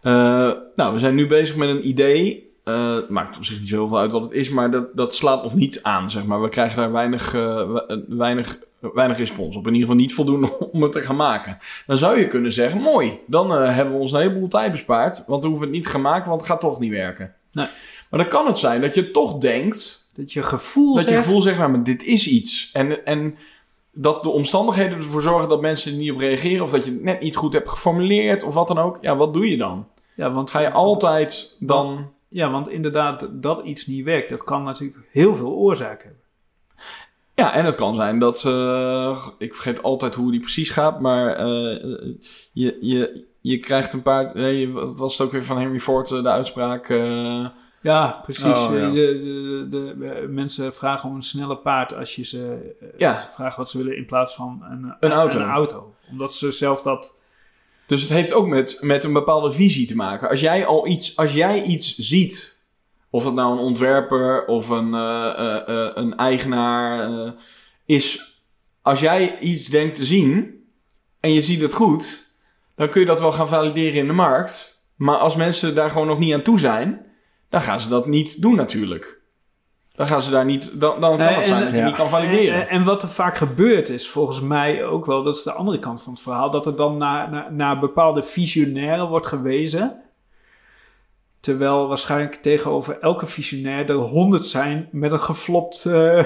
[0.00, 2.46] Eh, nou, we zijn nu bezig met een idee...
[2.64, 5.42] Eh, het maakt op zich niet zoveel uit wat het is, maar dat, dat slaat
[5.42, 6.42] nog niet aan, zeg maar.
[6.42, 9.66] We krijgen daar weinig, eh, we- weinig, weinig respons op.
[9.66, 11.58] In ieder geval niet voldoende om het te gaan maken.
[11.86, 15.24] Dan zou je kunnen zeggen, mooi, dan hebben we ons een heleboel tijd bespaard.
[15.26, 17.34] Want dan hoeven we het niet te gaan maken, want het gaat toch niet werken.
[17.52, 17.66] Nee.
[18.10, 21.24] Maar dan kan het zijn dat je toch denkt, Dat je gevoel dat je zegt,
[21.24, 22.70] gevoel zegt, nou, maar dit is iets.
[22.72, 23.34] En, en
[24.00, 26.62] dat de omstandigheden ervoor zorgen dat mensen er niet op reageren.
[26.62, 28.98] Of dat je het net niet goed hebt geformuleerd of wat dan ook.
[29.00, 29.86] Ja, wat doe je dan?
[30.14, 32.10] ja, want, Ga je altijd dan...
[32.28, 36.22] ja, want inderdaad, dat iets niet werkt, dat kan natuurlijk heel veel oorzaken hebben.
[37.34, 38.44] Ja, en het kan zijn dat...
[38.44, 41.84] eh, ik vergeet altijd hoe die precies gaat, maar eh,
[42.52, 44.30] je, je, je krijgt een paar...
[44.34, 46.88] Nee, wat was het ook weer van Henry Ford, eh, de uitspraak...
[46.88, 47.46] eh,
[47.80, 48.44] Ja, precies.
[48.44, 48.90] Oh, ja.
[48.90, 53.26] De, de, de, de- mensen vragen om een snelle paard als je ze eh, Ja.
[53.28, 55.38] vraagt wat ze willen in plaats van een, Een auto.
[55.38, 55.94] een auto.
[56.10, 57.22] Omdat ze zelf dat...
[57.86, 60.28] Dus het heeft ook met, met een bepaalde visie te maken.
[60.28, 62.62] Als jij al iets, als jij iets ziet,
[63.10, 67.32] of het nou een ontwerper of een, eh, eh, eh, een eigenaar eh,
[67.86, 68.36] is,
[68.82, 70.62] als jij iets denkt te zien
[71.20, 72.26] en je ziet het goed,
[72.76, 74.86] dan kun je dat wel gaan valideren in de markt.
[74.96, 77.06] Maar als mensen daar gewoon nog niet aan toe zijn,
[77.48, 79.16] dan gaan ze dat niet doen natuurlijk.
[79.94, 81.86] Dan gaan ze daar niet, dan, dan kan Nee, het zijn en- dat je ja.
[81.86, 82.54] niet kan valideren.
[82.54, 85.78] En, en wat er vaak gebeurt is volgens mij ook wel, dat is de andere
[85.78, 90.02] kant van het verhaal, dat er dan naar, naar, naar bepaalde visionairen wordt gewezen.
[91.40, 96.24] Terwijl waarschijnlijk tegenover elke visionair er honderd zijn met een geflopt eh,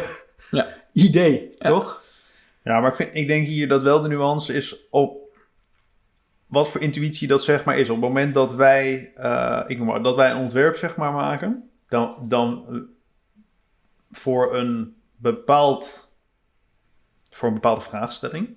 [0.51, 0.67] Ja.
[0.93, 1.69] idee, Ja.
[1.69, 2.03] toch?
[2.65, 5.22] Ja, maar ik, vind, ik denk hier dat wel de nuance is op
[6.53, 7.89] wat voor intuïtie dat zeg maar is.
[7.89, 11.13] Op het moment dat wij, eh, ik noem maar, dat wij een ontwerp zeg maar
[11.13, 12.77] maken, dan, dan eh,
[14.11, 16.13] voor een bepaald,
[17.31, 18.49] voor een bepaalde vraagstelling,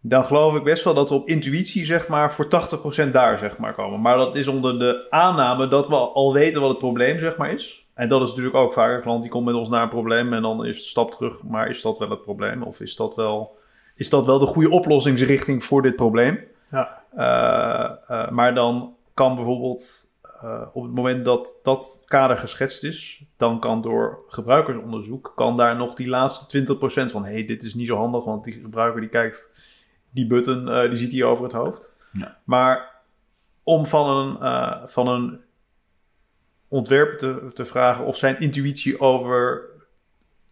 [0.00, 2.48] dan geloof ik best wel dat we op intuïtie zeg maar voor
[3.06, 4.00] 80% daar zeg maar komen.
[4.00, 7.52] Maar dat is onder de aanname dat we al weten wat het probleem zeg maar
[7.52, 7.88] is.
[7.94, 10.32] En dat is natuurlijk ook vaak een klant die komt met ons naar een probleem
[10.32, 11.42] en dan is de stap terug.
[11.42, 12.62] Maar is dat wel het probleem?
[12.62, 13.56] Of is dat wel,
[13.94, 16.52] is dat wel de goede oplossingsrichting voor dit probleem?
[16.74, 17.02] Ja.
[17.10, 23.24] Eh, eh, maar dan kan bijvoorbeeld eh, op het moment dat dat kader geschetst is,
[23.36, 26.64] dan kan door gebruikersonderzoek, kan daar nog die laatste
[27.06, 29.56] 20% van, hé, hey, dit is niet zo handig, want die gebruiker die kijkt,
[30.10, 31.96] die button, die ziet hij over het hoofd.
[32.12, 32.38] Ja.
[32.44, 32.90] Maar
[33.62, 35.40] om van een, van een
[36.68, 39.62] ontwerper te, te vragen of zijn intuïtie over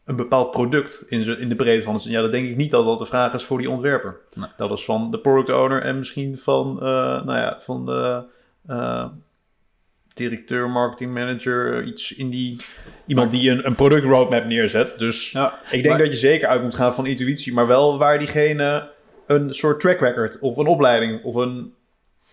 [0.05, 2.13] een bepaald product in, in de breedte van het zin.
[2.13, 4.21] Ja, dat denk ik niet dat dat de vraag is voor die ontwerper.
[4.35, 4.49] Nee.
[4.57, 6.85] Dat is van de product owner en misschien van, eh,
[7.25, 8.23] nou ja, van de
[8.67, 9.07] eh,
[10.15, 12.57] directeur, marketing manager, iets in die...
[13.07, 14.95] Iemand die een, een product roadmap neerzet.
[14.99, 17.99] Dus Ja, ik denk Maar- dat je zeker uit moet gaan van intuïtie, maar wel
[17.99, 18.91] waar diegene
[19.27, 21.75] een soort track record of een opleiding of een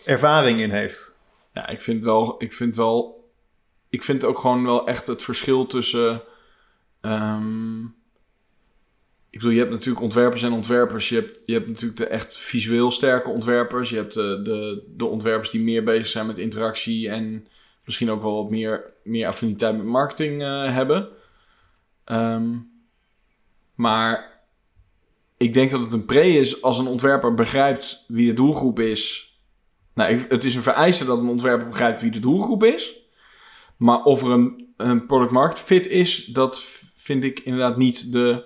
[0.05, 1.17] ervaring in heeft.
[1.53, 3.29] Ja, ik vind wel, ik vind wel,
[3.89, 6.21] ik vind ook gewoon wel echt het verschil tussen,
[7.01, 7.83] ehm,
[9.29, 11.09] ik bedoel, je hebt natuurlijk ontwerpers en ontwerpers.
[11.09, 13.89] Je hebt, je hebt natuurlijk de echt visueel sterke ontwerpers.
[13.89, 17.47] Je hebt de, de, de ontwerpers die meer bezig zijn met interactie en
[17.85, 21.09] misschien ook wel wat meer, meer affiniteit met marketing eh, hebben.
[22.03, 22.57] Ehm,
[23.75, 24.41] maar
[25.37, 29.29] ik denk dat het een pre is als een ontwerper begrijpt wie de doelgroep is
[29.99, 32.95] nou, het is een vereiste dat een ontwerper begrijpt wie de doelgroep is.
[33.77, 36.78] Maar of er een, een product market fit is, dat
[37.09, 38.43] vind ik inderdaad niet de,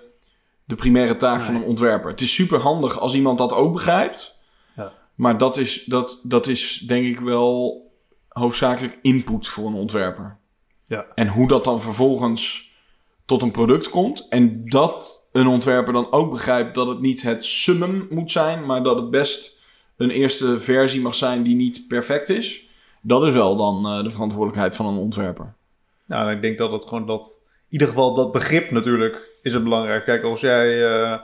[0.64, 2.10] de primaire taak van een ontwerper.
[2.10, 4.38] Het is super handig als iemand dat ook begrijpt.
[4.76, 4.92] Ja.
[5.14, 7.82] Maar dat is, dat, dat is denk ik wel
[8.28, 10.36] hoofdzakelijk input voor een ontwerper.
[10.84, 11.06] Ja.
[11.14, 12.72] En hoe dat dan vervolgens
[13.24, 14.28] tot een product komt.
[14.28, 18.82] En dat een ontwerper dan ook begrijpt dat het niet het summum moet zijn, maar
[18.82, 19.56] dat het best
[19.96, 22.66] een eerste versie mag zijn die niet perfect is.
[23.00, 25.54] Dat is wel dan eh, de verantwoordelijkheid van een ontwerper.
[26.04, 27.42] Nou, ik denk dat het gewoon dat...
[27.66, 30.04] In ieder geval dat begrip natuurlijk is het belangrijk.
[30.04, 31.20] Kijk, als jij eh,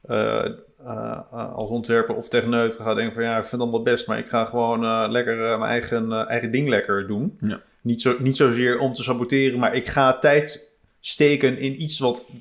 [0.00, 0.50] eh,
[0.84, 3.22] eh, als ontwerper of techneut gaat denken van...
[3.22, 6.68] Ja, ik vind het allemaal best, maar ik ga gewoon lekker mijn eigen, eigen ding
[6.68, 7.38] lekker doen.
[7.40, 7.62] Ja.
[7.80, 12.32] Niet, zo, niet zozeer om te saboteren, maar ik ga tijd steken in iets wat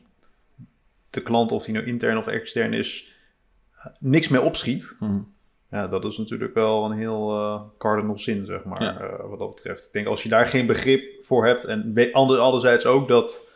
[1.10, 3.14] de klant, of die nou intern of extern is,
[4.00, 4.96] niks mee opschiet.
[5.00, 5.20] Hm.
[5.72, 9.00] Ja, dat is natuurlijk wel een heel eh cardinal sin, zeg maar, Ja.
[9.00, 9.86] eh, wat dat betreft.
[9.86, 13.48] Ik denk als je daar geen begrip voor hebt en ander, anderzijds ook dat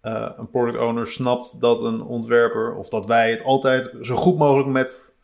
[0.00, 4.38] eh, een product owner snapt dat een ontwerper of dat wij het altijd zo goed
[4.38, 5.16] mogelijk met,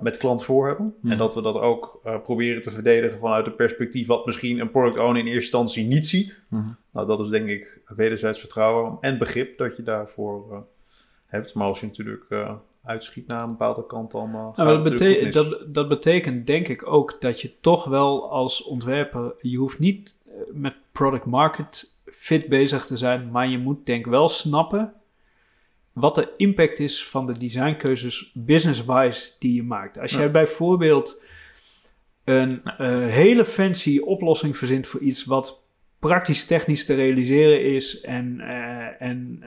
[0.00, 0.94] met klant voor hebben.
[1.02, 4.98] En dat we dat ook proberen te verdedigen vanuit een perspectief wat misschien een product
[4.98, 6.46] owner in eerste instantie niet ziet.
[6.50, 6.68] Mhm.
[6.90, 10.66] Nou, dat is denk ik wederzijds vertrouwen en begrip dat je daarvoor
[11.26, 11.54] hebt.
[11.54, 12.24] Maar als je natuurlijk
[12.88, 17.16] uitschiet naar een bepaalde kant, gaat Nou, dat, bete- dat, dat betekent denk ik ook
[17.20, 22.86] dat je toch wel als ontwerper, je hoeft niet eh, met product market fit bezig
[22.86, 24.92] te zijn, maar je moet denk ik wel snappen
[25.92, 29.98] wat de impact is van de designkeuzes business-wise die je maakt.
[29.98, 30.18] Als Ja.
[30.18, 31.22] jij bijvoorbeeld
[32.24, 35.62] een eh, hele fancy oplossing verzint voor iets wat
[35.98, 39.42] praktisch technisch te realiseren is en, eh, en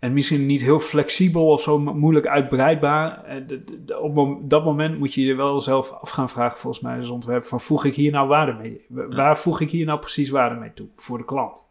[0.00, 3.24] en misschien niet heel flexibel of zo mo- moeilijk uitbreidbaar.
[3.24, 7.08] Eh, op dat moment moet je je wel zelf af gaan vragen, volgens mij, als
[7.08, 8.84] ontwerper, van voeg ik hier nou waarde mee?
[8.88, 11.64] Wa- Waar voeg ik hier nou precies waarde mee toe voor de klant?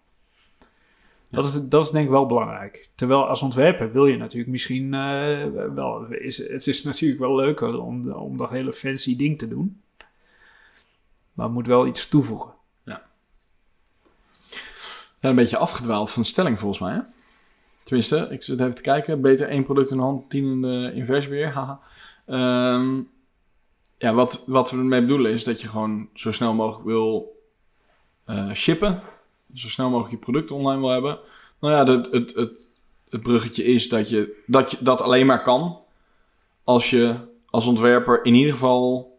[1.32, 2.90] Dat, is, dat is denk ik wel belangrijk.
[2.96, 6.06] Terwijl als ontwerper wil je natuurlijk misschien eh, wel...
[6.06, 9.82] Is, het is natuurlijk wel leuker om, om dat hele fancy ding te doen.
[11.34, 12.52] Maar het moet wel iets toevoegen.
[12.84, 13.02] Ja,
[15.20, 16.94] een beetje afgedwaald van de stelling volgens mij.
[16.94, 17.00] Hè?
[17.90, 19.22] Tenminste, ik zit even te kijken.
[19.22, 21.52] Beter één product in de hand, tien in de inversiebeheer.
[21.52, 21.80] Haha.
[22.26, 23.02] Ehm,
[23.98, 27.40] ja, wat, wat we ermee bedoelen is dat je gewoon zo snel mogelijk wil
[28.26, 29.02] eh, shippen.
[29.54, 31.20] Zo snel mogelijk je product online wil hebben.
[31.60, 32.68] Nou ja, het, het, het,
[33.10, 35.80] het bruggetje is dat je, dat je dat alleen maar kan
[36.64, 39.18] als je als ontwerper in ieder geval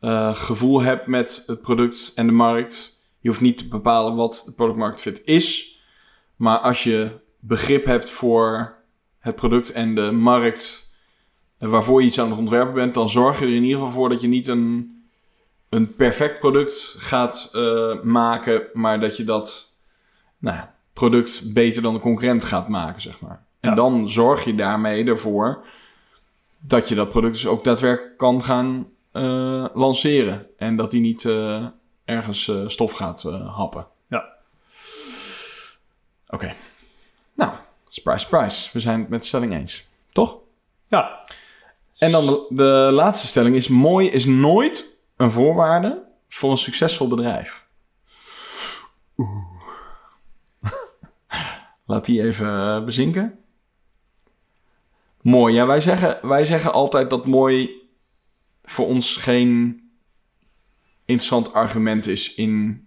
[0.00, 3.02] eh, gevoel hebt met het product en de markt.
[3.20, 5.78] Je hoeft niet te bepalen wat de product market fit is.
[6.36, 8.74] Maar als je begrip hebt voor
[9.18, 10.86] het product en de markt
[11.58, 13.92] eh, waarvoor je iets aan het ontwerpen bent, dan zorg je er in ieder geval
[13.94, 14.94] voor dat je niet een,
[15.68, 19.76] een perfect product gaat eh, maken, maar dat je dat
[20.38, 23.44] nou, product beter dan de concurrent gaat maken, zeg maar.
[23.60, 23.76] En Ja.
[23.76, 25.64] dan zorg je daarmee ervoor
[26.58, 30.46] dat je dat product dus ook daadwerkelijk kan gaan eh, lanceren.
[30.56, 31.28] En dat die niet
[32.04, 33.86] ergens stof gaat happen.
[34.06, 34.24] Ja.
[36.28, 36.54] Oké.
[37.36, 37.52] Nou,
[37.88, 38.70] surprise, surprise.
[38.72, 39.88] We zijn het met de stelling eens.
[40.12, 40.38] Toch?
[40.88, 41.24] Ja,
[41.98, 43.68] En dan de, de laatste stelling is...
[43.68, 47.66] Mooi is nooit een voorwaarde voor een succesvol bedrijf.
[49.16, 49.44] Oeh.
[51.86, 53.38] Laat die even eh, bezinken.
[55.20, 55.54] Mooi.
[55.54, 57.70] Ja, wij zeggen, wij zeggen altijd dat mooi
[58.64, 59.80] voor ons geen
[61.04, 62.80] interessant argument is in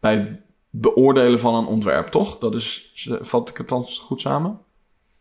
[0.00, 0.42] bij
[0.74, 2.38] beoordelen van een ontwerp, toch?
[2.38, 4.58] Dat is, vat ik het dan goed samen?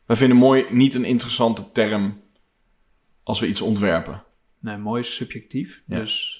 [0.05, 2.21] Wij vinden mooi niet een interessante term
[3.23, 4.23] als we iets ontwerpen.
[4.59, 5.83] Nee, mooi is subjectief.
[5.85, 5.97] Ja.
[5.97, 6.39] Dus...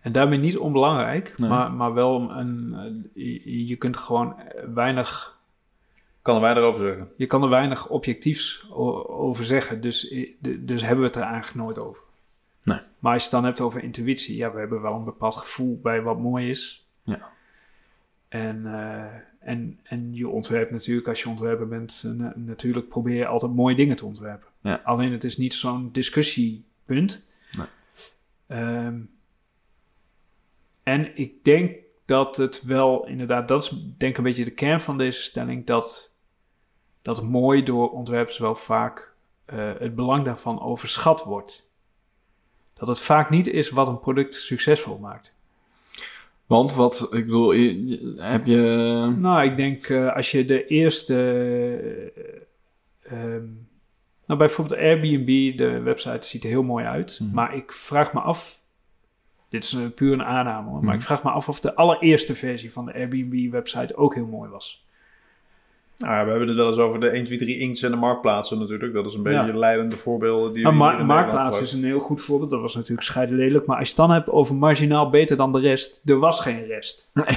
[0.00, 1.48] En daarmee niet onbelangrijk, Nee.
[1.50, 2.74] maar, maar wel een...
[3.14, 4.34] eh, je, kunt gewoon
[4.74, 5.38] weinig...
[6.22, 7.10] Kan er weinig over zeggen.
[7.16, 9.80] Je kan er weinig objectiefs over zeggen.
[9.80, 10.08] Dus,
[10.38, 12.02] de- dus hebben we het er eigenlijk nooit over.
[12.62, 12.78] Nee.
[12.98, 14.36] Maar als je het dan hebt over intuïtie...
[14.36, 16.86] Ja, we hebben wel een bepaald gevoel bij wat mooi is.
[18.30, 22.02] En, eh, en, en je ontwerpt natuurlijk, als je ontwerper bent...
[22.04, 24.48] eh, na- natuurlijk probeer je altijd mooie dingen te ontwerpen.
[24.60, 24.80] Ja.
[24.84, 27.26] Alleen het is niet zo'n discussiepunt.
[27.52, 27.66] Nee.
[28.46, 29.00] Ehm,
[30.82, 34.80] en ik denk dat het wel inderdaad, dat is denk ik een beetje de kern
[34.80, 36.12] van deze stelling, dat,
[37.02, 39.12] dat mooi door ontwerpers wel vaak
[39.44, 41.68] eh, het belang daarvan overschat wordt.
[42.74, 45.38] Dat het vaak niet is wat een product succesvol maakt.
[46.50, 47.48] Want wat, ik bedoel,
[48.16, 48.56] heb je...
[49.18, 51.14] Nou, ik denk eh, als je de eerste.
[53.02, 53.44] ehm,
[54.26, 57.18] nou, bijvoorbeeld Airbnb, de website ziet er heel mooi uit.
[57.22, 57.34] Mhm.
[57.34, 58.58] Maar ik vraag me af.
[59.48, 60.78] Dit is een, puur een aanname hoor.
[60.78, 60.94] Maar Mhm.
[60.98, 64.86] ik vraag me af of de allereerste versie van de Airbnb-website ook heel mooi was.
[66.00, 67.96] Nou ja, we hebben het wel eens over de 1, 2, 3 inks en de
[67.96, 68.94] marktplaatsen natuurlijk.
[68.94, 69.46] Dat is een beetje Ja.
[69.46, 72.20] de leidende voorbeelden die Maar we Ma- hier in Nederland Marktplaats is een heel goed
[72.20, 72.50] voorbeeld.
[72.50, 73.66] Dat was natuurlijk scheiden lelijk.
[73.66, 76.02] Maar als je het dan hebt over marginaal beter dan de rest.
[76.04, 77.10] Er was geen rest.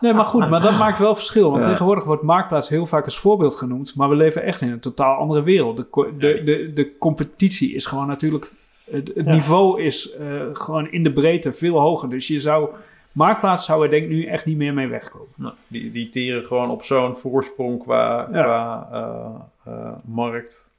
[0.00, 1.50] Nee, maar goed, maar dat maakt wel verschil.
[1.50, 1.70] Want Ja.
[1.70, 3.96] tegenwoordig wordt Marktplaats heel vaak als voorbeeld genoemd.
[3.96, 5.76] Maar we leven echt in een totaal andere wereld.
[5.76, 8.52] De, co- de, de, de competitie is gewoon natuurlijk...
[8.90, 9.32] Het, het Ja.
[9.32, 12.10] niveau is eh, gewoon in de breedte veel hoger.
[12.10, 12.68] Dus je zou...
[13.12, 15.28] Marktplaats zou er denk ik nu echt niet meer mee wegkomen.
[15.34, 18.42] Nou, die, die teren gewoon op zo'n voorsprong qua, Ja.
[18.42, 20.74] qua eh, eh, markt.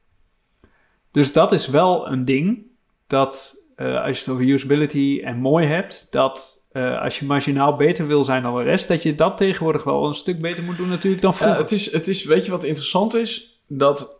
[1.10, 2.62] Dus dat is wel een ding.
[3.06, 6.06] Dat eh, als je het over usability en mooi hebt...
[6.10, 8.88] Dat eh, als je marginaal beter wil zijn dan de rest...
[8.88, 11.58] Dat je dat tegenwoordig wel een stuk beter moet doen natuurlijk dan Ja, vroeger.
[11.60, 13.60] het, is, het is, weet je wat interessant is?
[13.66, 14.18] Dat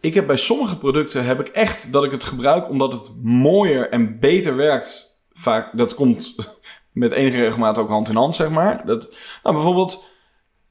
[0.00, 3.90] ik heb bij sommige producten heb ik echt dat ik het gebruik omdat het mooier
[3.90, 5.08] en beter werkt.
[5.32, 6.58] Vaak, dat komt
[6.92, 8.86] met enige regelmaat ook hand in hand, zeg maar.
[8.86, 10.06] Dat, nou, bijvoorbeeld,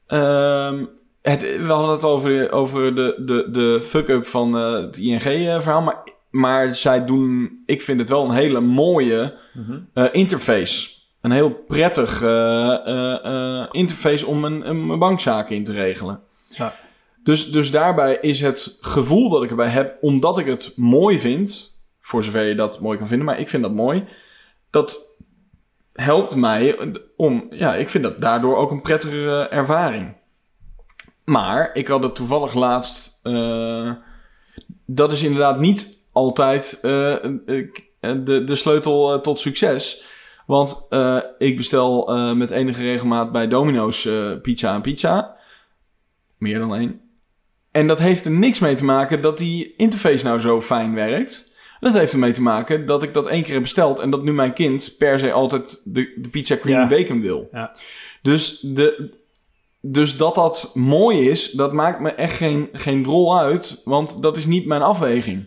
[0.06, 0.84] ehm,
[1.22, 6.02] het, we hadden het over, over de, de, de fuck-up van eh, het ING-verhaal, maar,
[6.30, 9.34] maar zij doen, ik vind het wel een hele mooie
[9.92, 10.98] eh, interface.
[11.20, 16.20] Een heel prettig eh, eh, eh, interface om een, een, mijn bankzaken in te regelen.
[16.48, 16.74] Ja.
[17.22, 21.78] Dus, dus daarbij is het gevoel dat ik erbij heb, omdat ik het mooi vind,
[22.00, 24.04] voor zover je dat mooi kan vinden, maar ik vind dat mooi,
[24.70, 25.09] dat
[26.00, 26.76] helpt mij
[27.16, 30.14] om, ja, ik vind dat daardoor ook een prettigere ervaring.
[31.24, 33.92] Maar ik had het toevallig laatst, eh,
[34.86, 37.66] dat is inderdaad niet altijd eh, eh,
[38.00, 40.04] de, de sleutel tot succes.
[40.46, 40.86] Want
[41.38, 44.08] ik bestel met enige regelmaat bij Domino's
[44.42, 45.36] pizza en pizza.
[46.38, 47.00] Meer dan één.
[47.70, 51.49] En dat heeft er niks mee te maken dat die interface nou zo fijn werkt.
[51.80, 54.32] Dat heeft ermee te maken dat ik dat één keer heb besteld en dat nu
[54.32, 56.88] mijn kind per se altijd de, de pizza creamy Ja.
[56.88, 57.48] bacon wil.
[57.52, 57.72] Ja.
[58.22, 59.10] Dus, de,
[59.80, 64.36] dus dat dat mooi is, dat maakt me echt geen, geen drol uit, want dat
[64.36, 65.46] is niet mijn afweging.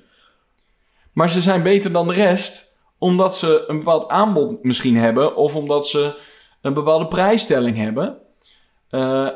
[1.14, 5.56] Maar ze zijn beter dan de rest, omdat ze een bepaald aanbod misschien hebben, of
[5.56, 6.16] omdat ze
[6.62, 8.18] een bepaalde prijsstelling hebben.
[8.90, 9.28] Eh,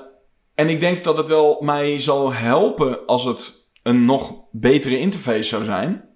[0.56, 5.44] en ik denk dat het wel mij zal helpen als het een nog betere interface
[5.44, 6.07] zou zijn.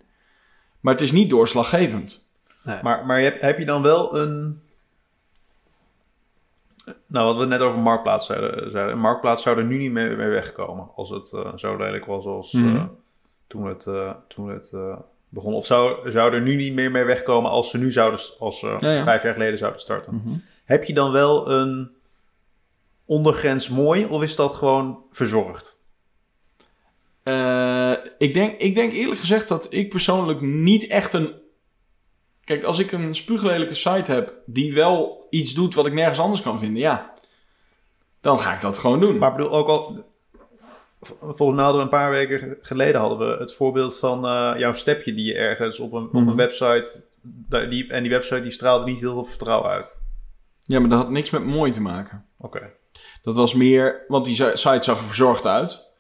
[0.81, 2.27] Maar het is niet doorslaggevend.
[2.81, 4.61] Maar, maar heb, heb je dan wel een...
[7.05, 8.71] Nou, wat we net over Marktplaats zeiden.
[8.71, 8.97] zeiden.
[8.97, 10.89] Marktplaats zou er nu niet meer mee wegkomen.
[10.95, 12.85] Als het eh, zo lelijk was als eh, Mhm.
[13.47, 14.97] toen het, eh, toen het eh,
[15.29, 15.53] begon.
[15.53, 18.19] Of zou, zou er nu niet meer mee wegkomen als ze nu zouden...
[18.39, 19.03] Als ze Ja, ja.
[19.03, 20.43] vijf jaar geleden zouden starten.
[20.65, 21.91] Heb je dan wel een
[23.05, 24.05] ondergrens mooi?
[24.05, 25.80] Of is dat gewoon verzorgd?
[27.23, 31.33] Eh, ik, denk, ik denk eerlijk gezegd dat ik persoonlijk niet echt een.
[32.43, 36.41] Kijk, als ik een spuuglelijke site heb die wel iets doet wat ik nergens anders
[36.41, 37.13] kan vinden, ja.
[38.21, 39.17] Dan ga ik dat gewoon doen.
[39.17, 40.09] Maar ik bedoel, ook al...
[41.21, 44.73] Volgens mij hadden we een paar weken geleden hadden we het voorbeeld van eh, jouw
[44.73, 46.27] stepje die je ergens op een, op Mhm.
[46.27, 47.03] een website...
[47.69, 50.01] Die, en die website die straalde niet heel veel vertrouwen uit.
[50.63, 52.25] Ja, maar dat had niks met mooi te maken.
[52.37, 52.69] Oké.
[53.21, 55.90] Dat was meer, want die site zag er verzorgd uit.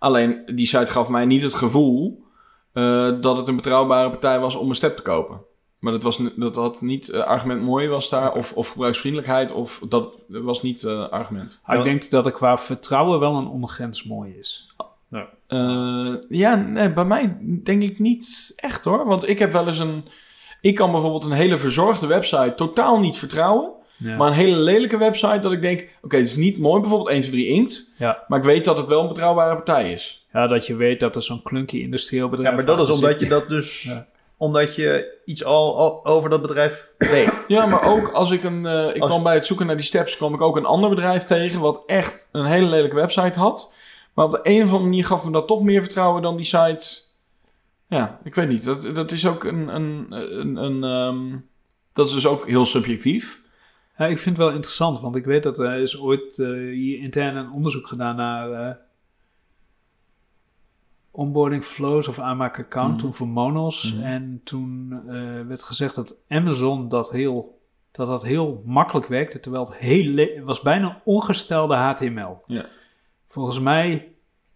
[0.00, 2.24] Alleen die site gaf mij niet het gevoel
[2.72, 5.40] eh, dat het een betrouwbare partij was om een step te kopen.
[5.78, 9.82] Maar dat, was, dat had niet eh, argument mooi was daar, of, of gebruiksvriendelijkheid, of
[9.88, 11.60] dat was niet eh, argument.
[11.66, 11.90] Maar ik Ja.
[11.90, 14.74] denk dat er qua vertrouwen wel een ondergrens mooi is.
[15.46, 19.06] Eh, ja, nee, bij mij denk ik niet echt hoor.
[19.06, 20.04] Want ik heb wel eens een.
[20.60, 23.70] Ik kan bijvoorbeeld een hele verzorgde website totaal niet vertrouwen.
[24.04, 24.16] Ja.
[24.16, 25.88] Maar een hele lelijke website dat ik denk...
[26.02, 27.92] Oké, het is niet mooi, bijvoorbeeld 1, 2, 3 int.
[27.98, 28.24] Ja.
[28.28, 30.26] Maar ik weet dat het wel een betrouwbare partij is.
[30.32, 33.10] ja, dat je weet dat er zo'n clunky industrieel bedrijf Ja, maar dat is omdat
[33.10, 33.20] zit.
[33.20, 33.82] je dat dus...
[33.82, 34.06] Ja.
[34.36, 37.44] Omdat je iets al, al over dat bedrijf weet.
[37.48, 38.66] Ja, maar ook als ik een...
[38.66, 40.16] eh, ik Als- kwam bij het zoeken naar die steps...
[40.16, 41.60] kwam ik ook een ander bedrijf tegen...
[41.60, 43.72] wat echt een hele lelijke website had.
[44.14, 46.44] Maar op de een of andere manier gaf me dat toch meer vertrouwen dan die
[46.44, 47.08] sites...
[47.88, 48.64] Ja, ik weet niet.
[48.64, 49.74] Dat, dat is ook een...
[49.74, 51.36] een, een, een ehm,
[51.92, 53.40] dat is dus ook heel subjectief.
[54.00, 56.98] Ja, ik vind het wel interessant, want ik weet dat er is ooit eh, hier
[56.98, 58.74] intern een onderzoek gedaan naar eh,
[61.10, 63.00] onboarding flows of aanmaak account, Mhm.
[63.00, 63.94] toen voor Monos.
[63.94, 64.02] Mhm.
[64.04, 69.64] En toen eh, werd gezegd dat Amazon dat heel, dat dat heel makkelijk werkte, terwijl
[69.64, 72.42] het heel was bijna ongestelde HTML.
[72.46, 72.66] Ja.
[73.26, 74.12] Volgens mij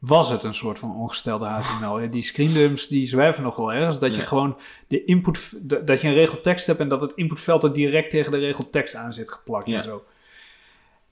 [0.06, 2.10] was het een soort van ongestelde HTML.
[2.10, 3.98] Die screendumps die zwerven nog wel ergens.
[3.98, 4.26] Dat je Ja.
[4.26, 4.56] gewoon
[4.88, 8.32] de input, dat je een regel tekst hebt en dat het inputveld er direct tegen
[8.32, 9.78] de regel tekst aan zit geplakt Ja.
[9.78, 10.04] en zo.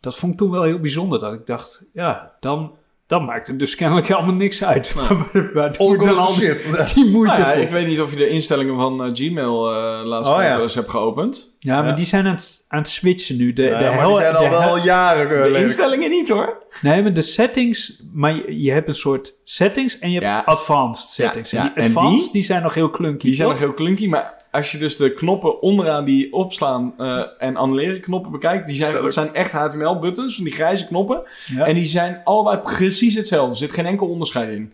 [0.00, 1.20] Dat vond ik toen wel heel bijzonder.
[1.20, 2.76] Dat ik dacht, ja, dan,
[3.12, 4.88] dan maakt het dus kennelijk helemaal niks uit.
[4.88, 6.94] Je dan al die, shit.
[6.94, 10.04] die moeite Nou ja, ik weet niet of je de instellingen van eh, Gmail eh
[10.06, 10.58] laatst Oh, ja.
[10.60, 11.54] eens hebt geopend.
[11.58, 11.94] Ja, maar Ja.
[11.94, 13.52] die zijn aan het, aan het switchen nu.
[13.52, 15.60] De, Ja, de maar hel- die zijn al de hel- wel jaren De geleden.
[15.60, 16.62] instellingen niet hoor.
[16.82, 18.02] Nee, maar de settings...
[18.12, 20.42] Maar je, je hebt een soort settings en je hebt Ja.
[20.44, 21.50] advanced settings.
[21.50, 23.58] Ja, en ja, die en advanced, die- die, zijn nog heel clunky, Die zijn nog
[23.58, 28.30] heel clunky, maar als je dus de knoppen onderaan die opslaan eh, en annuleren knoppen
[28.30, 31.22] bekijkt, die zijn, dat zijn echt HTML-buttons, die grijze knoppen.
[31.46, 31.66] Ja.
[31.66, 33.50] En die zijn allebei precies hetzelfde.
[33.50, 34.72] Er zit geen enkel onderscheid in.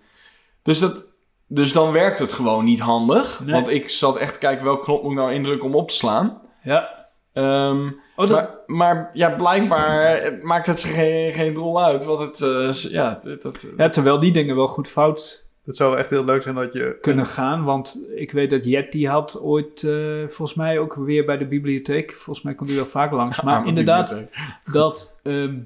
[0.62, 1.06] Dus, dat,
[1.46, 3.40] dus dan werkt het gewoon niet handig.
[3.44, 3.54] Nee.
[3.54, 5.96] Want ik zat echt te kijken welke knop moet ik nou indrukken om op te
[5.96, 6.40] slaan.
[6.62, 6.96] ja.
[7.32, 12.04] Ehm, Oh, dat, maar, maar ja, blijkbaar eh, maakt het ze geen, geen rol uit.
[12.04, 16.10] Want het, eh, ja, dat, ja, terwijl die dingen wel goed fout Het zou echt
[16.10, 16.98] heel leuk zijn dat je...
[17.00, 17.64] kunnen gaan.
[17.64, 19.92] Want ik weet dat Jet die had ooit eh,
[20.28, 22.14] volgens mij ook weer bij de bibliotheek.
[22.16, 23.40] Volgens mij komt hij wel vaak langs.
[23.48, 24.64] Maar inderdaad, bibliotheek.
[24.72, 25.58] dat ehm,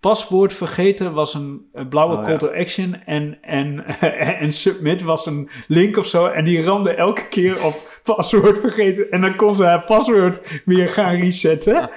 [0.00, 2.38] paswoord vergeten was een, een blauwe Oh, call ja.
[2.38, 3.04] to action.
[3.04, 3.84] En, en,
[4.40, 6.26] en submit was een link of zo.
[6.26, 9.10] En die ramde elke keer op paswoord vergeten.
[9.10, 11.90] En dan kon ze haar paswoord weer gaan resetten.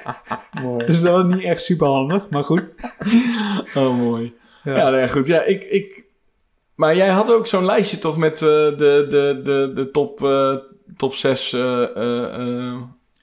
[0.62, 0.86] Mooi.
[0.86, 2.30] Dus dat was niet echt super handig.
[2.30, 2.64] Maar goed.
[3.76, 4.34] Oh, mooi.
[4.64, 4.78] Ja.
[4.78, 5.28] Ja, nee, goed.
[5.28, 6.10] Ja, ik, ik...
[6.82, 8.76] Maar jij had ook zo'n lijstje toch met eh, de,
[9.10, 10.56] de, de, de top, eh,
[10.98, 11.54] top 6...
[11.54, 11.60] eh,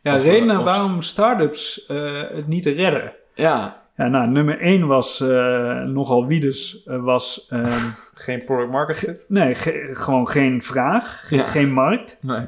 [0.02, 3.12] Ja, Of, redenen of- waarom startups eh het niet redden.
[3.34, 7.88] ja, Ja, nou, nummer 1 was eh, nogal Wiedes, eh, was ehm,
[8.24, 9.26] Geen product market fit.
[9.28, 11.44] nee, ge- gewoon geen vraag, ge- Ja.
[11.44, 12.18] geen markt.
[12.20, 12.46] nee.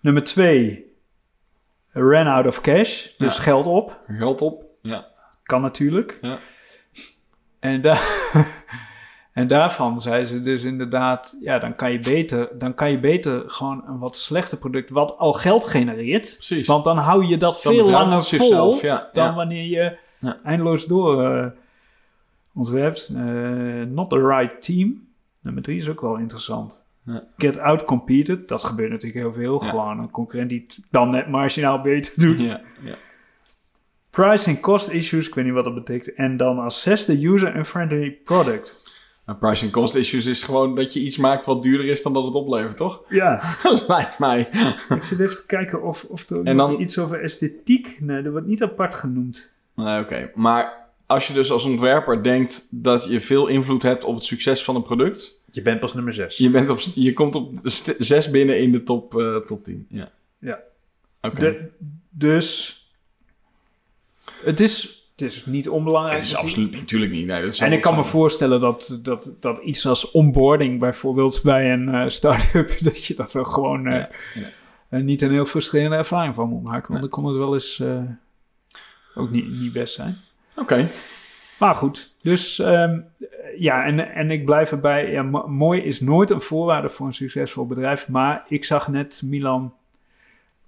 [0.00, 0.92] Nummer 2,
[1.92, 3.42] ran out of cash, dus Ja.
[3.42, 3.98] geld op.
[4.08, 4.64] Geld op.
[4.82, 5.06] Ja.
[5.42, 6.18] Kan natuurlijk.
[6.20, 6.38] Ja.
[7.60, 7.96] En, da
[9.38, 13.42] en daarvan zei ze dus inderdaad, ja, dan kan je beter, dan kan je beter
[13.46, 16.34] gewoon een wat slechter product, wat al geld genereert.
[16.34, 16.66] Precies.
[16.66, 19.34] Want dan hou je dat Dan veel langer vol zichzelf, ja, dan ja.
[19.34, 20.36] wanneer je Ja.
[20.44, 21.46] eindeloos door eh,
[22.54, 23.10] ontwerpt.
[23.14, 23.22] Eh,
[23.88, 25.06] not the right team.
[25.40, 26.82] Nummer drie is ook wel interessant.
[27.02, 27.24] Ja.
[27.36, 28.48] Get out competed.
[28.48, 29.58] Dat gebeurt natuurlijk heel veel.
[29.58, 32.42] Gewoon een concurrent die het dan net marginaal beter doet.
[32.42, 32.94] Ja, ja.
[34.10, 35.26] Price and cost issues.
[35.26, 36.16] Ik weet niet wat dat betekent.
[36.16, 38.76] En dan als zesde user friendly product.
[39.28, 42.12] Maar price and cost issues is gewoon dat je iets maakt wat duurder is dan
[42.12, 43.02] dat het oplevert, toch?
[43.08, 44.48] Ja, Dat lijkt mij.
[44.96, 47.96] ik zit even te kijken of, of er En dan- iets over esthetiek...
[48.00, 49.52] Nee, dat wordt niet apart genoemd.
[49.74, 50.30] Nee, oké.
[50.34, 54.64] Maar als je dus als ontwerper denkt dat je veel invloed hebt op het succes
[54.64, 56.36] van een product, Je bent pas nummer 6.
[56.36, 59.64] je, bent op, je komt op de st- zes binnen in de top, eh, top
[59.64, 59.86] 10.
[59.90, 60.10] Ja.
[60.38, 60.58] Ja.
[61.20, 61.70] Oké.
[62.10, 62.76] Dus...
[64.42, 66.16] Het is, het is niet onbelangrijk.
[66.16, 67.26] Het is absoluut natuurlijk niet.
[67.26, 68.10] Nee, dat is En ik kan me voor.
[68.10, 73.32] voorstellen dat, dat, dat iets als onboarding bijvoorbeeld bij een eh, start-up, dat je dat
[73.32, 74.46] wel gewoon eh, Ja, ja.
[74.88, 76.78] eh, niet een heel frustrerende ervaring van moet maken.
[76.88, 77.00] Want Nee.
[77.00, 77.82] dan kon het wel eens
[79.14, 80.16] ook niet, niet best zijn.
[80.56, 80.88] Oké.
[81.58, 83.00] Maar goed, dus ehm,
[83.58, 85.10] ja, en, en ik blijf erbij.
[85.10, 88.08] Ja, mo- mooi is nooit een voorwaarde voor een succesvol bedrijf.
[88.08, 89.74] Maar ik zag net, Milan,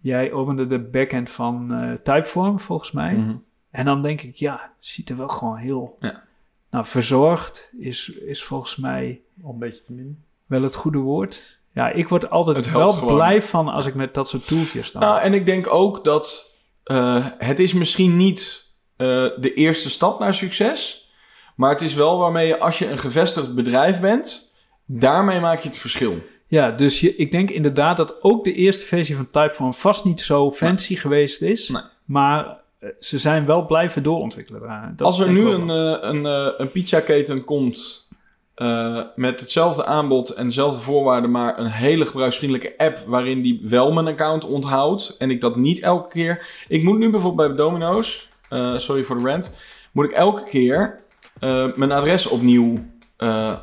[0.01, 3.14] jij opende de backend van Typeform volgens mij.
[3.14, 3.34] Mhm.
[3.70, 5.96] En dan denk ik, ja, ziet er wel gewoon heel...
[6.00, 6.22] Ja.
[6.70, 10.22] Nou, verzorgd is, is volgens mij Al een beetje te min.
[10.46, 11.58] wel het goede woord.
[11.72, 13.14] Ja, ik word altijd wel gewoon.
[13.14, 14.98] blij van als ik met dat soort tooltjes sta.
[14.98, 19.06] Nou, en ik denk ook dat eh, het is misschien niet eh,
[19.36, 21.10] de eerste stap naar succes,
[21.56, 24.52] maar het is wel waarmee je, als je een gevestigd bedrijf bent,
[24.84, 26.18] daarmee maak je het verschil.
[26.46, 30.20] ja, dus je, ik denk inderdaad dat ook de eerste versie van Typeform vast niet
[30.20, 31.68] zo fancy geweest is.
[31.68, 31.82] Nee.
[32.04, 32.58] Maar
[32.99, 34.93] ze zijn wel blijven doorontwikkelen.
[34.97, 38.09] Dat Als er nu een, eh, een, eh, een pizzaketen komt
[38.55, 43.93] eh, met hetzelfde aanbod en dezelfde voorwaarden, maar een hele gebruiksvriendelijke app waarin die wel
[43.93, 46.47] mijn account onthoudt en ik dat niet elke keer.
[46.68, 49.57] Ik moet nu bijvoorbeeld bij Domino's, eh, sorry voor de rant,
[49.93, 51.01] moet ik elke keer
[51.41, 52.74] eh, mijn adres opnieuw,
[53.16, 53.57] eh,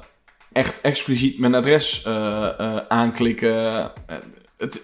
[0.51, 3.91] echt expliciet mijn adres eh, eh, aanklikken.
[4.57, 4.81] Het,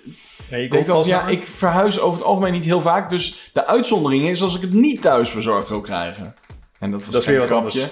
[0.49, 3.09] ik denk dat, ja, ik verhuis over het algemeen niet heel vaak.
[3.09, 6.35] Dus de uitzondering is als ik het niet thuis bezorgd wil krijgen.
[6.79, 7.89] En dat, was Dat is geen weer wat grapje.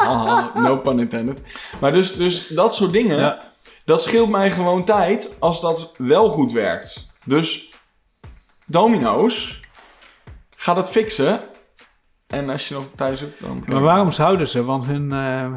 [0.00, 1.42] Ja, no pun intended.
[1.80, 3.52] Maar dus, dus dat soort dingen, Ja.
[3.84, 7.12] dat scheelt mij gewoon tijd als dat wel goed werkt.
[7.24, 7.70] Dus
[8.66, 9.60] Domino's
[10.56, 11.40] gaat het fixen.
[12.26, 13.62] En als je nog thuis zoekt, dan...
[13.66, 14.64] Maar waarom zouden ze?
[14.64, 15.52] Want hun eh,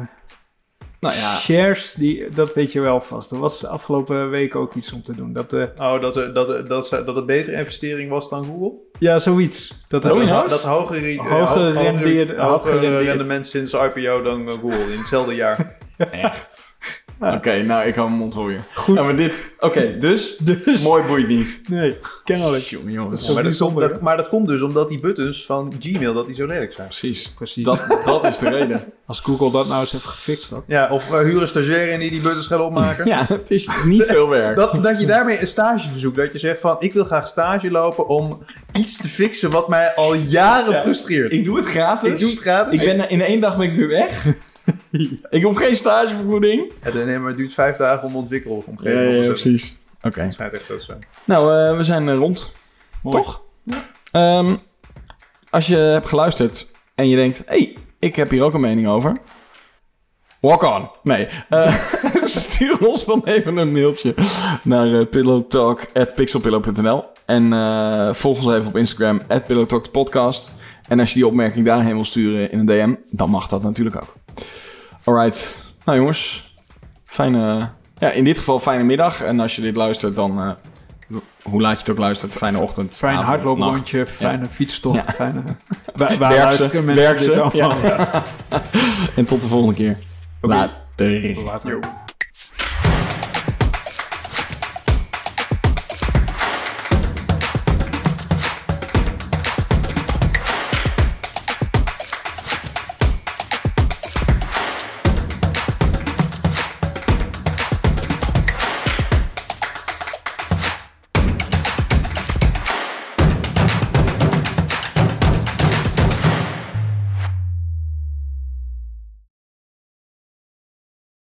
[1.04, 3.30] Nou ja, shares, die, dat weet je wel vast.
[3.30, 5.32] Er was afgelopen week ook iets om te doen.
[5.32, 8.72] Dat, eh, Oh, dat, er- dat, er- dat, dat het betere investering was dan Google?
[8.98, 9.84] ja, zoiets.
[9.88, 11.16] Dat Dat, Oh, dat, dat is hoger,
[12.38, 15.76] Hoger rendement sinds IPO dan eh, Google in hetzelfde jaar.
[16.10, 16.73] echt.
[17.20, 17.34] Ja.
[17.34, 18.34] Oké, nou, ik hou mijn mond.
[18.74, 18.96] Goed.
[18.96, 19.54] Ja, maar dit...
[19.60, 20.36] Oké, dus...
[20.36, 21.60] dus, Mooi boeit niet.
[21.68, 22.62] nee, kennelijk.
[22.62, 23.26] Jongen, jongens.
[23.26, 26.34] Dat is maar, dat, maar dat komt dus omdat die buttons van Gmail dat die
[26.34, 26.86] zo lelijk zijn.
[26.88, 27.28] Precies.
[27.28, 27.64] Precies.
[27.64, 28.80] Dat, dat is de reden.
[29.06, 30.62] Als Google dat nou eens heeft gefixt had.
[30.66, 33.06] Ja, of uh, huur een stagiair in die die buttons gaat opmaken.
[33.14, 34.56] Ja, het is niet veel werk.
[34.56, 36.16] Dat, dat je daarmee een stage verzoekt.
[36.16, 38.38] Dat je zegt van, ik wil graag stage lopen om
[38.72, 40.82] iets te fixen wat mij al jaren Ja.
[40.82, 41.32] frustreert.
[41.32, 42.10] Ik doe het gratis.
[42.10, 42.80] Ik doe het gratis.
[42.80, 44.26] Ik ben in één dag ben ik weer weg.
[45.30, 46.72] Ik heb geen stagevergoeding.
[46.84, 48.40] Ja, nee, maar het duurt vijf dagen om te
[48.82, 49.24] zetten.
[49.26, 49.78] precies.
[50.02, 50.20] Oké.
[50.20, 50.98] Het schijnt echt zo te zijn.
[51.24, 52.52] Nou, eh, we zijn eh, rond.
[53.02, 53.16] Mooi.
[53.16, 53.42] Toch?
[54.12, 54.56] Ehm,
[55.50, 57.42] als je hebt geluisterd en je denkt...
[57.46, 59.12] hey, ik heb hier ook een mening over.
[60.40, 60.88] Walk on.
[61.02, 61.28] Nee.
[61.48, 61.76] eh,
[62.24, 64.14] stuur ons dan even een mailtje
[64.62, 70.52] naar uh, pillowtalk.pixelpillow.nl En eh, volg ons even op Instagram, @pillowtalkpodcast.
[70.88, 73.96] En als je die opmerking daarheen wil sturen in een DM, dan mag dat natuurlijk
[73.96, 74.14] ook.
[75.04, 75.64] Alright.
[75.84, 76.52] Nou jongens,
[77.04, 77.68] fijne...
[77.98, 79.22] Ja, in dit geval fijne middag.
[79.22, 80.40] En als je dit luistert, dan...
[80.40, 80.50] eh,
[81.42, 82.96] hoe laat je het ook luistert, fijne ochtend.
[82.96, 85.12] Fijn avond, hardlooprondje, fijne fietstocht, Ja.
[85.12, 85.42] fijne...
[85.96, 87.40] Waar, waar luisteren mensen werk dit ze.
[87.40, 87.76] allemaal?
[87.78, 88.22] Ja.
[89.16, 89.98] en tot de volgende keer.
[90.40, 90.54] Oké.
[90.54, 91.42] Later.
[91.44, 91.70] Later.
[91.70, 91.78] Yo.